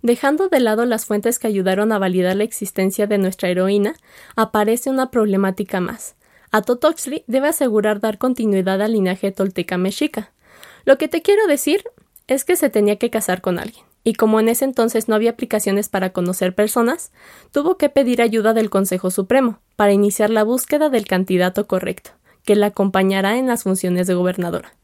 Dejando 0.02 0.48
de 0.48 0.60
lado 0.60 0.84
las 0.84 1.06
fuentes 1.06 1.38
que 1.38 1.46
ayudaron 1.46 1.92
a 1.92 1.98
validar 1.98 2.36
la 2.36 2.44
existencia 2.44 3.06
de 3.06 3.18
nuestra 3.18 3.48
heroína, 3.48 3.94
aparece 4.36 4.90
una 4.90 5.10
problemática 5.10 5.80
más. 5.80 6.16
Atotoxtli 6.52 7.24
debe 7.26 7.48
asegurar 7.48 8.00
dar 8.00 8.18
continuidad 8.18 8.80
al 8.80 8.92
linaje 8.92 9.32
tolteca 9.32 9.78
mexica. 9.78 10.32
Lo 10.84 10.98
que 10.98 11.08
te 11.08 11.22
quiero 11.22 11.46
decir 11.46 11.84
es 12.28 12.44
que 12.44 12.56
se 12.56 12.70
tenía 12.70 12.96
que 12.96 13.10
casar 13.10 13.40
con 13.40 13.58
alguien, 13.58 13.84
y 14.04 14.14
como 14.14 14.38
en 14.38 14.48
ese 14.48 14.64
entonces 14.64 15.08
no 15.08 15.14
había 15.14 15.30
aplicaciones 15.30 15.88
para 15.88 16.10
conocer 16.10 16.54
personas, 16.54 17.12
tuvo 17.50 17.76
que 17.76 17.88
pedir 17.88 18.22
ayuda 18.22 18.52
del 18.54 18.70
Consejo 18.70 19.10
Supremo 19.10 19.60
para 19.74 19.92
iniciar 19.92 20.30
la 20.30 20.44
búsqueda 20.44 20.88
del 20.88 21.06
candidato 21.06 21.66
correcto, 21.66 22.12
que 22.44 22.54
la 22.54 22.66
acompañará 22.66 23.36
en 23.36 23.48
las 23.48 23.64
funciones 23.64 24.06
de 24.06 24.14
gobernadora. 24.14 24.74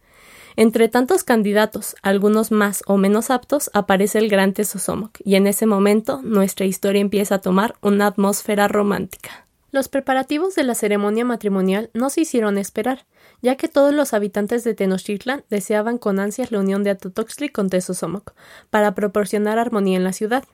Entre 0.57 0.89
tantos 0.89 1.25
candidatos, 1.25 1.97
algunos 2.03 2.51
más 2.51 2.83
o 2.87 2.99
menos 2.99 3.31
aptos, 3.31 3.71
aparece 3.73 4.19
el 4.19 4.29
gran 4.29 4.53
Tesosomoc, 4.53 5.19
y 5.25 5.37
en 5.37 5.47
ese 5.47 5.67
momento 5.67 6.21
nuestra 6.23 6.67
historia 6.67 7.01
empieza 7.01 7.37
a 7.37 7.41
tomar 7.41 7.75
una 7.81 8.07
atmósfera 8.07 8.69
romántica. 8.69 9.47
Los 9.71 9.89
preparativos 9.89 10.55
de 10.55 10.65
la 10.65 10.75
ceremonia 10.75 11.25
matrimonial 11.25 11.89
no 11.95 12.11
se 12.11 12.21
hicieron 12.21 12.59
esperar, 12.59 13.07
ya 13.41 13.57
que 13.57 13.69
todos 13.69 13.95
los 13.95 14.13
habitantes 14.13 14.65
de 14.65 14.75
Tenochtitlan 14.75 15.45
deseaban 15.49 15.97
con 15.97 16.21
ansias 16.21 16.53
la 16.53 16.59
unión 16.59 16.85
de 16.85 16.91
Atotoxtli 16.91 17.49
con 17.49 17.71
Tesosomoc, 17.71 18.35
para 18.69 18.95
proporcionar 18.95 19.59
armonía 19.59 19.97
en 19.97 20.05
la 20.05 20.13
ciudad. 20.13 20.45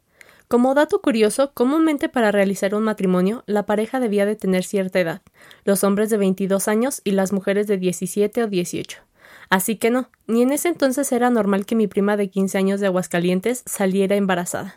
Como 0.46 0.72
dato 0.74 1.02
curioso, 1.02 1.50
comúnmente 1.52 2.08
para 2.08 2.30
realizar 2.30 2.76
un 2.76 2.84
matrimonio, 2.84 3.42
la 3.46 3.66
pareja 3.66 3.98
debía 3.98 4.24
de 4.24 4.36
tener 4.36 4.62
cierta 4.62 5.00
edad, 5.00 5.22
los 5.64 5.82
hombres 5.82 6.10
de 6.10 6.16
22 6.16 6.68
años 6.68 7.00
y 7.02 7.10
las 7.10 7.32
mujeres 7.32 7.66
de 7.66 7.76
17 7.76 8.44
o 8.44 8.46
18. 8.46 9.07
Así 9.50 9.76
que 9.76 9.90
no, 9.90 10.10
ni 10.26 10.42
en 10.42 10.52
ese 10.52 10.68
entonces 10.68 11.10
era 11.12 11.30
normal 11.30 11.64
que 11.64 11.74
mi 11.74 11.86
prima 11.86 12.16
de 12.16 12.28
15 12.28 12.58
años 12.58 12.80
de 12.80 12.86
Aguascalientes 12.86 13.62
saliera 13.66 14.16
embarazada. 14.16 14.76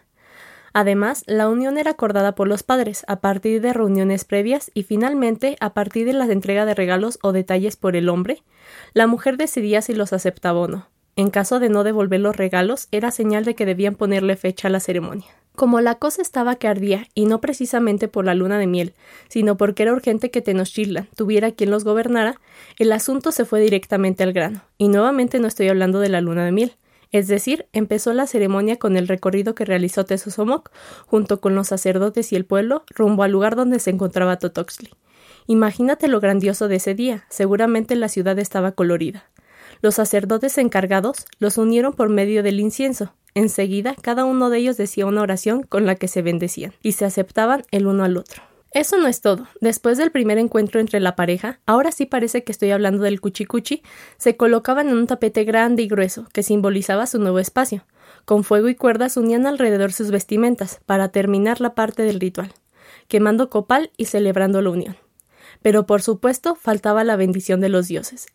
Además, 0.73 1.23
la 1.27 1.49
unión 1.49 1.77
era 1.77 1.91
acordada 1.91 2.33
por 2.33 2.47
los 2.47 2.63
padres 2.63 3.03
a 3.07 3.19
partir 3.19 3.59
de 3.61 3.73
reuniones 3.73 4.23
previas 4.23 4.71
y 4.73 4.83
finalmente 4.83 5.57
a 5.59 5.73
partir 5.73 6.05
de 6.05 6.13
la 6.13 6.25
entrega 6.25 6.65
de 6.65 6.73
regalos 6.73 7.19
o 7.21 7.33
detalles 7.33 7.75
por 7.75 7.97
el 7.97 8.07
hombre, 8.07 8.43
la 8.93 9.07
mujer 9.07 9.35
decidía 9.35 9.81
si 9.81 9.93
los 9.93 10.13
aceptaba 10.13 10.59
o 10.59 10.67
no. 10.67 10.87
En 11.17 11.29
caso 11.29 11.59
de 11.59 11.67
no 11.67 11.83
devolver 11.83 12.21
los 12.21 12.37
regalos, 12.37 12.87
era 12.91 13.11
señal 13.11 13.43
de 13.43 13.53
que 13.53 13.65
debían 13.65 13.95
ponerle 13.95 14.37
fecha 14.37 14.69
a 14.69 14.71
la 14.71 14.79
ceremonia. 14.79 15.27
Como 15.61 15.79
la 15.79 15.93
cosa 15.93 16.23
estaba 16.23 16.55
que 16.55 16.67
ardía, 16.67 17.05
y 17.13 17.27
no 17.27 17.39
precisamente 17.39 18.07
por 18.07 18.25
la 18.25 18.33
luna 18.33 18.57
de 18.57 18.65
miel, 18.65 18.95
sino 19.29 19.57
porque 19.57 19.83
era 19.83 19.93
urgente 19.93 20.31
que 20.31 20.41
Tenochtitlan 20.41 21.07
tuviera 21.15 21.51
quien 21.51 21.69
los 21.69 21.83
gobernara, 21.83 22.41
el 22.79 22.91
asunto 22.91 23.31
se 23.31 23.45
fue 23.45 23.61
directamente 23.61 24.23
al 24.23 24.33
grano, 24.33 24.63
y 24.79 24.87
nuevamente 24.87 25.39
no 25.39 25.47
estoy 25.47 25.67
hablando 25.67 25.99
de 25.99 26.09
la 26.09 26.19
luna 26.19 26.43
de 26.45 26.51
miel. 26.51 26.73
Es 27.11 27.27
decir, 27.27 27.67
empezó 27.73 28.11
la 28.13 28.25
ceremonia 28.25 28.77
con 28.77 28.97
el 28.97 29.07
recorrido 29.07 29.53
que 29.53 29.63
realizó 29.63 30.03
Tesosomoc 30.03 30.71
junto 31.05 31.39
con 31.39 31.53
los 31.53 31.67
sacerdotes 31.67 32.33
y 32.33 32.37
el 32.37 32.45
pueblo 32.45 32.83
rumbo 32.89 33.21
al 33.21 33.29
lugar 33.29 33.55
donde 33.55 33.77
se 33.77 33.91
encontraba 33.91 34.39
Totoxli. 34.39 34.89
Imagínate 35.45 36.07
lo 36.07 36.19
grandioso 36.19 36.69
de 36.69 36.77
ese 36.77 36.95
día, 36.95 37.25
seguramente 37.29 37.95
la 37.95 38.09
ciudad 38.09 38.39
estaba 38.39 38.71
colorida. 38.71 39.25
Los 39.81 39.95
sacerdotes 39.95 40.57
encargados 40.57 41.25
los 41.39 41.57
unieron 41.57 41.93
por 41.93 42.09
medio 42.09 42.43
del 42.43 42.59
incienso, 42.59 43.13
Enseguida, 43.33 43.95
cada 44.01 44.25
uno 44.25 44.49
de 44.49 44.57
ellos 44.57 44.77
decía 44.77 45.05
una 45.05 45.21
oración 45.21 45.63
con 45.63 45.85
la 45.85 45.95
que 45.95 46.09
se 46.09 46.21
bendecían 46.21 46.73
y 46.83 46.93
se 46.93 47.05
aceptaban 47.05 47.63
el 47.71 47.87
uno 47.87 48.03
al 48.03 48.17
otro. 48.17 48.43
Eso 48.71 48.97
no 48.97 49.07
es 49.07 49.21
todo. 49.21 49.47
Después 49.59 49.97
del 49.97 50.11
primer 50.11 50.37
encuentro 50.37 50.79
entre 50.79 50.99
la 50.99 51.15
pareja, 51.15 51.59
ahora 51.65 51.91
sí 51.91 52.05
parece 52.05 52.43
que 52.43 52.51
estoy 52.51 52.71
hablando 52.71 53.03
del 53.03 53.19
cuchicuchi, 53.19 53.83
se 54.17 54.37
colocaban 54.37 54.89
en 54.89 54.95
un 54.95 55.07
tapete 55.07 55.43
grande 55.43 55.83
y 55.83 55.87
grueso 55.87 56.27
que 56.33 56.43
simbolizaba 56.43 57.05
su 57.05 57.19
nuevo 57.19 57.39
espacio. 57.39 57.85
Con 58.23 58.43
fuego 58.43 58.69
y 58.69 58.75
cuerdas 58.75 59.17
unían 59.17 59.45
alrededor 59.45 59.91
sus 59.91 60.11
vestimentas 60.11 60.79
para 60.85 61.09
terminar 61.09 61.59
la 61.59 61.73
parte 61.73 62.03
del 62.03 62.19
ritual, 62.19 62.53
quemando 63.07 63.49
copal 63.49 63.91
y 63.97 64.05
celebrando 64.05 64.61
la 64.61 64.69
unión. 64.69 64.97
Pero 65.61 65.85
por 65.85 66.01
supuesto 66.01 66.55
faltaba 66.55 67.03
la 67.03 67.17
bendición 67.17 67.59
de 67.59 67.69
los 67.69 67.87
dioses, 67.87 68.27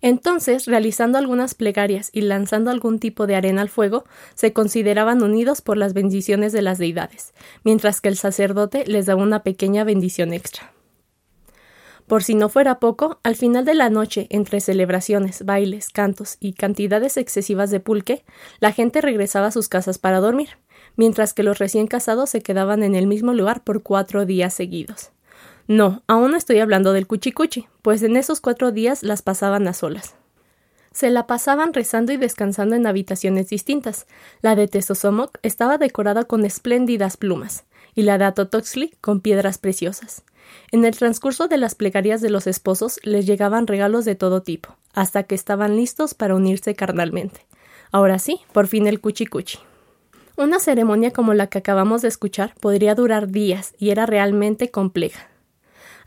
entonces, 0.00 0.66
realizando 0.66 1.18
algunas 1.18 1.54
plegarias 1.54 2.10
y 2.12 2.20
lanzando 2.20 2.70
algún 2.70 3.00
tipo 3.00 3.26
de 3.26 3.34
arena 3.34 3.62
al 3.62 3.68
fuego, 3.68 4.04
se 4.34 4.52
consideraban 4.52 5.22
unidos 5.22 5.60
por 5.60 5.76
las 5.76 5.92
bendiciones 5.92 6.52
de 6.52 6.62
las 6.62 6.78
deidades, 6.78 7.34
mientras 7.64 8.00
que 8.00 8.08
el 8.08 8.16
sacerdote 8.16 8.84
les 8.86 9.06
daba 9.06 9.22
una 9.22 9.42
pequeña 9.42 9.82
bendición 9.84 10.32
extra. 10.32 10.72
Por 12.06 12.22
si 12.22 12.34
no 12.34 12.48
fuera 12.48 12.78
poco, 12.78 13.20
al 13.22 13.36
final 13.36 13.66
de 13.66 13.74
la 13.74 13.90
noche, 13.90 14.28
entre 14.30 14.60
celebraciones, 14.60 15.44
bailes, 15.44 15.90
cantos 15.90 16.38
y 16.40 16.54
cantidades 16.54 17.18
excesivas 17.18 17.70
de 17.70 17.80
pulque, 17.80 18.24
la 18.60 18.72
gente 18.72 19.02
regresaba 19.02 19.48
a 19.48 19.52
sus 19.52 19.68
casas 19.68 19.98
para 19.98 20.20
dormir, 20.20 20.58
mientras 20.96 21.34
que 21.34 21.42
los 21.42 21.58
recién 21.58 21.86
casados 21.86 22.30
se 22.30 22.40
quedaban 22.40 22.82
en 22.82 22.94
el 22.94 23.06
mismo 23.06 23.34
lugar 23.34 23.62
por 23.62 23.82
cuatro 23.82 24.24
días 24.24 24.54
seguidos. 24.54 25.10
No, 25.68 26.02
aún 26.06 26.30
no 26.30 26.38
estoy 26.38 26.60
hablando 26.60 26.94
del 26.94 27.06
cuchicuchi, 27.06 27.68
pues 27.82 28.02
en 28.02 28.16
esos 28.16 28.40
cuatro 28.40 28.72
días 28.72 29.02
las 29.02 29.20
pasaban 29.20 29.68
a 29.68 29.74
solas. 29.74 30.14
Se 30.92 31.10
la 31.10 31.26
pasaban 31.26 31.74
rezando 31.74 32.10
y 32.10 32.16
descansando 32.16 32.74
en 32.74 32.86
habitaciones 32.86 33.50
distintas. 33.50 34.06
La 34.40 34.56
de 34.56 34.66
Tesosomoc 34.66 35.36
estaba 35.42 35.76
decorada 35.76 36.24
con 36.24 36.46
espléndidas 36.46 37.18
plumas, 37.18 37.66
y 37.94 38.02
la 38.02 38.16
de 38.16 38.24
Atotoxli 38.24 38.94
con 39.02 39.20
piedras 39.20 39.58
preciosas. 39.58 40.24
En 40.72 40.86
el 40.86 40.96
transcurso 40.96 41.48
de 41.48 41.58
las 41.58 41.74
plegarias 41.74 42.22
de 42.22 42.30
los 42.30 42.46
esposos 42.46 42.98
les 43.02 43.26
llegaban 43.26 43.66
regalos 43.66 44.06
de 44.06 44.14
todo 44.14 44.42
tipo, 44.42 44.74
hasta 44.94 45.24
que 45.24 45.34
estaban 45.34 45.76
listos 45.76 46.14
para 46.14 46.34
unirse 46.34 46.74
carnalmente. 46.74 47.44
Ahora 47.92 48.18
sí, 48.18 48.40
por 48.52 48.68
fin 48.68 48.86
el 48.86 49.00
cuchicuchi. 49.00 49.58
Una 50.38 50.60
ceremonia 50.60 51.10
como 51.10 51.34
la 51.34 51.48
que 51.48 51.58
acabamos 51.58 52.00
de 52.00 52.08
escuchar 52.08 52.54
podría 52.58 52.94
durar 52.94 53.28
días 53.28 53.74
y 53.78 53.90
era 53.90 54.06
realmente 54.06 54.70
compleja. 54.70 55.28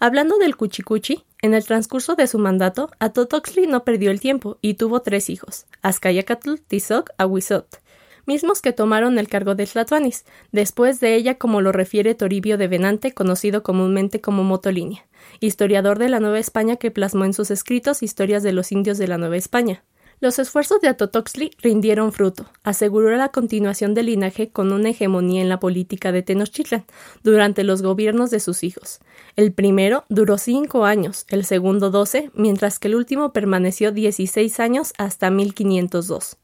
Hablando 0.04 0.40
del 0.40 0.56
Cuchicuchi, 0.56 1.26
en 1.44 1.54
el 1.54 1.64
transcurso 1.64 2.16
de 2.16 2.26
su 2.26 2.40
mandato, 2.40 2.90
Atotoxli 2.98 3.68
no 3.68 3.84
perdió 3.84 4.10
el 4.10 4.20
tiempo 4.20 4.58
y 4.60 4.74
tuvo 4.74 5.04
tres 5.04 5.30
hijos, 5.30 5.68
Azcayacatl, 5.84 6.56
Tizoc, 6.56 7.12
Aguizot, 7.20 7.80
mismos 8.26 8.64
que 8.64 8.74
tomaron 8.74 9.20
el 9.20 9.28
cargo 9.28 9.54
de 9.54 9.68
Tlatuanis, 9.68 10.26
después 10.52 11.02
de 11.02 11.14
ella 11.14 11.36
como 11.36 11.62
lo 11.62 11.72
refiere 11.72 12.16
Toribio 12.16 12.58
de 12.58 12.68
Venante, 12.68 13.14
conocido 13.14 13.62
comúnmente 13.62 14.22
como 14.22 14.44
Motolinia, 14.44 15.06
historiador 15.40 16.00
de 16.00 16.10
la 16.10 16.20
Nueva 16.20 16.40
España 16.40 16.78
que 16.78 16.90
plasmó 16.90 17.26
en 17.26 17.34
sus 17.34 17.52
escritos 17.52 18.02
historias 18.02 18.42
de 18.42 18.54
los 18.54 18.72
indios 18.72 18.98
de 18.98 19.08
la 19.08 19.20
Nueva 19.20 19.38
España. 19.38 19.84
Los 20.22 20.38
esfuerzos 20.38 20.80
de 20.82 20.88
Atotoxtli 20.88 21.50
rindieron 21.64 22.12
fruto, 22.12 22.46
aseguró 22.64 23.10
la 23.18 23.30
continuación 23.30 23.96
del 23.96 24.06
linaje 24.06 24.52
con 24.52 24.72
una 24.72 24.92
hegemonía 24.92 25.42
en 25.42 25.50
la 25.50 25.60
política 25.60 26.12
de 26.12 26.22
Tenochtitlan 26.22 26.86
durante 27.24 27.64
los 27.64 27.82
gobiernos 27.82 28.30
de 28.30 28.40
sus 28.40 28.64
hijos. 28.64 29.00
El 29.36 29.52
primero 29.52 30.06
duró 30.10 30.38
cinco 30.38 30.86
años, 30.86 31.26
el 31.30 31.44
segundo 31.44 31.90
doce, 31.90 32.30
mientras 32.36 32.78
que 32.78 32.88
el 32.88 32.96
último 32.96 33.34
permaneció 33.34 33.92
dieciséis 33.92 34.60
años 34.60 34.94
hasta 35.00 35.32
1502. 35.32 36.38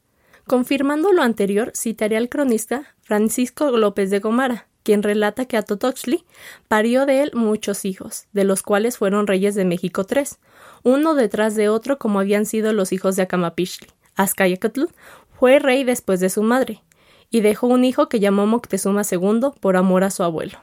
Confirmando 0.44 1.12
lo 1.12 1.22
anterior, 1.22 1.70
citaré 1.76 2.16
al 2.16 2.28
cronista 2.28 2.96
Francisco 3.02 3.70
López 3.70 4.10
de 4.10 4.18
Gomara, 4.18 4.66
quien 4.88 5.02
relata 5.02 5.44
que 5.44 5.58
Atotoxtli 5.58 6.24
parió 6.66 7.04
de 7.04 7.20
él 7.20 7.32
muchos 7.34 7.84
hijos, 7.84 8.24
de 8.32 8.44
los 8.44 8.62
cuales 8.62 8.96
fueron 8.96 9.26
reyes 9.26 9.54
de 9.54 9.66
México 9.66 10.04
tres, 10.04 10.38
uno 10.82 11.14
detrás 11.14 11.54
de 11.56 11.68
otro 11.68 11.98
como 11.98 12.20
habían 12.20 12.46
sido 12.46 12.72
los 12.72 12.90
hijos 12.90 13.14
de 13.14 13.24
Acamapixtli. 13.24 13.88
Azcayacatl 14.16 14.84
fue 15.38 15.58
rey 15.58 15.84
después 15.84 16.20
de 16.20 16.30
su 16.30 16.42
madre, 16.42 16.82
y 17.28 17.42
dejó 17.42 17.66
un 17.66 17.84
hijo 17.84 18.08
que 18.08 18.18
llamó 18.18 18.46
Moctezuma 18.46 19.02
II 19.02 19.50
por 19.60 19.76
amor 19.76 20.04
a 20.04 20.10
su 20.10 20.22
abuelo. 20.22 20.58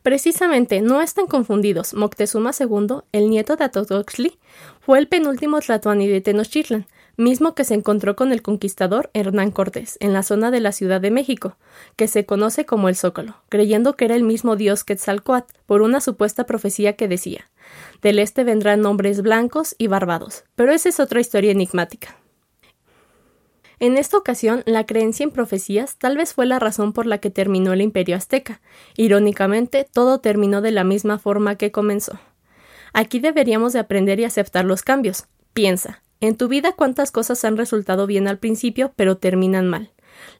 Precisamente, 0.00 0.80
no 0.80 1.02
están 1.02 1.26
confundidos. 1.26 1.92
Moctezuma 1.92 2.52
II, 2.58 3.00
el 3.12 3.28
nieto 3.28 3.56
de 3.56 3.64
Atotoxtli, 3.64 4.38
fue 4.80 4.98
el 4.98 5.08
penúltimo 5.08 5.60
tlatoani 5.60 6.08
de 6.08 6.22
Tenochtitlan, 6.22 6.86
mismo 7.18 7.54
que 7.54 7.64
se 7.64 7.74
encontró 7.74 8.16
con 8.16 8.32
el 8.32 8.40
conquistador 8.40 9.10
Hernán 9.12 9.50
Cortés 9.50 9.98
en 10.00 10.12
la 10.12 10.22
zona 10.22 10.50
de 10.50 10.60
la 10.60 10.72
Ciudad 10.72 11.00
de 11.00 11.10
México, 11.10 11.58
que 11.96 12.08
se 12.08 12.24
conoce 12.24 12.64
como 12.64 12.88
el 12.88 12.96
Zócalo, 12.96 13.36
creyendo 13.48 13.96
que 13.96 14.06
era 14.06 14.14
el 14.14 14.22
mismo 14.22 14.56
dios 14.56 14.84
Quetzalcoatl 14.84 15.52
por 15.66 15.82
una 15.82 16.00
supuesta 16.00 16.46
profecía 16.46 16.94
que 16.94 17.08
decía: 17.08 17.50
Del 18.00 18.20
este 18.20 18.44
vendrán 18.44 18.86
hombres 18.86 19.20
blancos 19.20 19.74
y 19.76 19.88
barbados. 19.88 20.44
Pero 20.54 20.72
esa 20.72 20.88
es 20.88 21.00
otra 21.00 21.20
historia 21.20 21.50
enigmática. 21.50 22.16
En 23.80 23.96
esta 23.96 24.16
ocasión, 24.16 24.62
la 24.66 24.86
creencia 24.86 25.24
en 25.24 25.30
profecías 25.30 25.98
tal 25.98 26.16
vez 26.16 26.34
fue 26.34 26.46
la 26.46 26.58
razón 26.58 26.92
por 26.92 27.06
la 27.06 27.18
que 27.18 27.30
terminó 27.30 27.72
el 27.72 27.80
imperio 27.80 28.16
azteca. 28.16 28.60
Irónicamente, 28.96 29.84
todo 29.84 30.20
terminó 30.20 30.62
de 30.62 30.72
la 30.72 30.84
misma 30.84 31.18
forma 31.18 31.56
que 31.56 31.70
comenzó. 31.70 32.18
Aquí 32.92 33.20
deberíamos 33.20 33.72
de 33.72 33.78
aprender 33.80 34.18
y 34.18 34.24
aceptar 34.24 34.64
los 34.64 34.82
cambios. 34.82 35.26
Piensa, 35.52 36.02
en 36.20 36.36
tu 36.36 36.48
vida 36.48 36.72
cuántas 36.72 37.10
cosas 37.10 37.44
han 37.44 37.56
resultado 37.56 38.06
bien 38.06 38.28
al 38.28 38.38
principio, 38.38 38.92
pero 38.96 39.16
terminan 39.16 39.68
mal. 39.68 39.90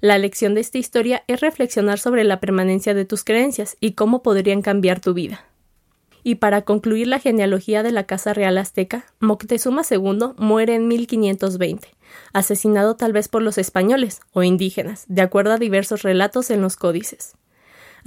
La 0.00 0.18
lección 0.18 0.54
de 0.54 0.60
esta 0.60 0.78
historia 0.78 1.24
es 1.26 1.40
reflexionar 1.40 1.98
sobre 1.98 2.24
la 2.24 2.40
permanencia 2.40 2.94
de 2.94 3.04
tus 3.04 3.24
creencias 3.24 3.76
y 3.80 3.92
cómo 3.92 4.22
podrían 4.22 4.62
cambiar 4.62 5.00
tu 5.00 5.14
vida. 5.14 5.44
Y 6.24 6.36
para 6.36 6.62
concluir 6.62 7.06
la 7.06 7.20
genealogía 7.20 7.82
de 7.82 7.92
la 7.92 8.04
Casa 8.04 8.34
Real 8.34 8.58
Azteca, 8.58 9.06
Moctezuma 9.20 9.82
II 9.88 10.32
muere 10.36 10.74
en 10.74 10.88
1520, 10.88 11.88
asesinado 12.32 12.96
tal 12.96 13.12
vez 13.12 13.28
por 13.28 13.42
los 13.42 13.56
españoles 13.56 14.20
o 14.32 14.42
indígenas, 14.42 15.04
de 15.08 15.22
acuerdo 15.22 15.52
a 15.52 15.58
diversos 15.58 16.02
relatos 16.02 16.50
en 16.50 16.60
los 16.60 16.76
códices. 16.76 17.34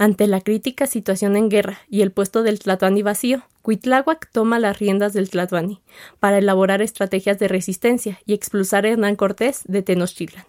Ante 0.02 0.26
la 0.26 0.40
crítica 0.40 0.88
situación 0.88 1.36
en 1.36 1.48
guerra 1.48 1.78
y 1.88 2.02
el 2.02 2.10
puesto 2.10 2.42
del 2.42 2.58
Tlatoani 2.58 3.04
vacío, 3.04 3.44
Cuitláhuac 3.62 4.32
toma 4.32 4.58
las 4.58 4.80
riendas 4.80 5.12
del 5.12 5.30
Tlatoani 5.30 5.80
para 6.18 6.38
elaborar 6.38 6.82
estrategias 6.82 7.38
de 7.38 7.46
resistencia 7.46 8.18
y 8.26 8.34
expulsar 8.34 8.84
a 8.84 8.88
Hernán 8.88 9.14
Cortés 9.14 9.62
de 9.64 9.80
Tenochtitlan, 9.80 10.44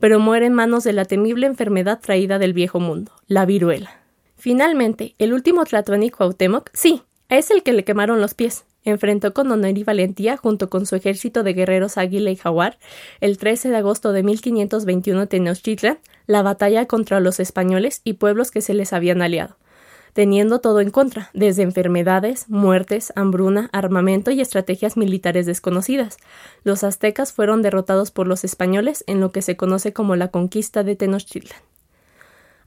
pero 0.00 0.18
muere 0.18 0.46
en 0.46 0.54
manos 0.54 0.82
de 0.82 0.94
la 0.94 1.04
temible 1.04 1.46
enfermedad 1.46 2.00
traída 2.00 2.38
del 2.38 2.54
viejo 2.54 2.80
mundo, 2.80 3.12
la 3.26 3.44
viruela. 3.44 4.00
Finalmente, 4.34 5.14
el 5.18 5.34
último 5.34 5.66
Tlatoani 5.66 6.08
Cuauhtémoc, 6.08 6.70
sí, 6.72 7.02
es 7.28 7.50
el 7.50 7.62
que 7.62 7.74
le 7.74 7.84
quemaron 7.84 8.22
los 8.22 8.32
pies. 8.32 8.64
Enfrentó 8.86 9.34
con 9.34 9.50
honor 9.50 9.76
y 9.76 9.82
valentía, 9.82 10.36
junto 10.36 10.70
con 10.70 10.86
su 10.86 10.94
ejército 10.94 11.42
de 11.42 11.54
guerreros 11.54 11.98
Águila 11.98 12.30
y 12.30 12.36
Jaguar, 12.36 12.78
el 13.20 13.36
13 13.36 13.70
de 13.70 13.76
agosto 13.78 14.12
de 14.12 14.22
1521 14.22 15.26
Tenochtitlan, 15.26 15.98
la 16.28 16.42
batalla 16.42 16.86
contra 16.86 17.18
los 17.18 17.40
españoles 17.40 18.00
y 18.04 18.12
pueblos 18.12 18.52
que 18.52 18.60
se 18.60 18.74
les 18.74 18.92
habían 18.92 19.22
aliado, 19.22 19.56
teniendo 20.12 20.60
todo 20.60 20.80
en 20.80 20.92
contra, 20.92 21.30
desde 21.34 21.64
enfermedades, 21.64 22.48
muertes, 22.48 23.12
hambruna, 23.16 23.70
armamento 23.72 24.30
y 24.30 24.40
estrategias 24.40 24.96
militares 24.96 25.46
desconocidas. 25.46 26.18
Los 26.62 26.84
aztecas 26.84 27.32
fueron 27.32 27.62
derrotados 27.62 28.12
por 28.12 28.28
los 28.28 28.44
españoles 28.44 29.02
en 29.08 29.20
lo 29.20 29.32
que 29.32 29.42
se 29.42 29.56
conoce 29.56 29.92
como 29.92 30.14
la 30.14 30.28
conquista 30.28 30.84
de 30.84 30.94
Tenochtitlan. 30.94 31.58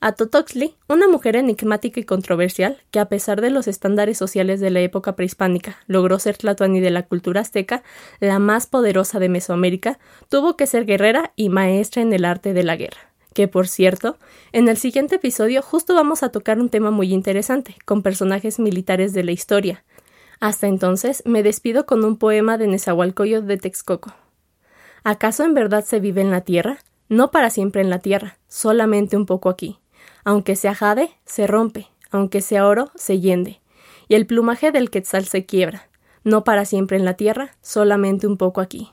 A 0.01 0.13
Totoxli, 0.13 0.75
una 0.87 1.09
mujer 1.09 1.35
enigmática 1.35 1.99
y 1.99 2.05
controversial, 2.05 2.77
que 2.89 2.99
a 2.99 3.09
pesar 3.09 3.41
de 3.41 3.49
los 3.49 3.67
estándares 3.67 4.17
sociales 4.17 4.61
de 4.61 4.69
la 4.69 4.79
época 4.79 5.17
prehispánica 5.17 5.75
logró 5.87 6.19
ser 6.19 6.37
tlatoani 6.37 6.79
de 6.79 6.89
la 6.89 7.03
cultura 7.03 7.41
azteca, 7.41 7.83
la 8.21 8.39
más 8.39 8.65
poderosa 8.65 9.19
de 9.19 9.27
Mesoamérica, 9.27 9.99
tuvo 10.29 10.55
que 10.55 10.67
ser 10.67 10.85
guerrera 10.85 11.33
y 11.35 11.49
maestra 11.49 12.01
en 12.01 12.13
el 12.13 12.23
arte 12.23 12.53
de 12.53 12.63
la 12.63 12.77
guerra. 12.77 13.11
Que 13.33 13.49
por 13.49 13.67
cierto, 13.67 14.17
en 14.53 14.69
el 14.69 14.77
siguiente 14.77 15.15
episodio 15.15 15.61
justo 15.61 15.93
vamos 15.95 16.23
a 16.23 16.29
tocar 16.29 16.59
un 16.59 16.69
tema 16.69 16.91
muy 16.91 17.13
interesante, 17.13 17.75
con 17.83 18.01
personajes 18.01 18.57
militares 18.57 19.11
de 19.11 19.25
la 19.25 19.33
historia. 19.33 19.83
Hasta 20.39 20.67
entonces 20.67 21.23
me 21.25 21.43
despido 21.43 21.85
con 21.85 22.05
un 22.05 22.15
poema 22.15 22.57
de 22.57 22.67
Nezahualcóyotl 22.67 23.47
de 23.47 23.57
Texcoco. 23.57 24.13
¿Acaso 25.03 25.43
en 25.43 25.53
verdad 25.53 25.83
se 25.83 25.99
vive 25.99 26.21
en 26.21 26.31
la 26.31 26.41
tierra? 26.41 26.77
No 27.09 27.31
para 27.31 27.49
siempre 27.49 27.81
en 27.81 27.89
la 27.89 27.99
tierra, 27.99 28.37
solamente 28.47 29.17
un 29.17 29.25
poco 29.25 29.49
aquí. 29.49 29.77
Aunque 30.23 30.55
sea 30.55 30.75
jade, 30.75 31.11
se 31.25 31.47
rompe, 31.47 31.87
aunque 32.11 32.41
sea 32.41 32.67
oro, 32.67 32.91
se 32.95 33.19
yende, 33.19 33.61
y 34.07 34.15
el 34.15 34.25
plumaje 34.25 34.71
del 34.71 34.89
quetzal 34.89 35.25
se 35.25 35.45
quiebra, 35.45 35.89
no 36.23 36.43
para 36.43 36.65
siempre 36.65 36.97
en 36.97 37.05
la 37.05 37.15
tierra, 37.15 37.55
solamente 37.61 38.27
un 38.27 38.37
poco 38.37 38.61
aquí. 38.61 38.91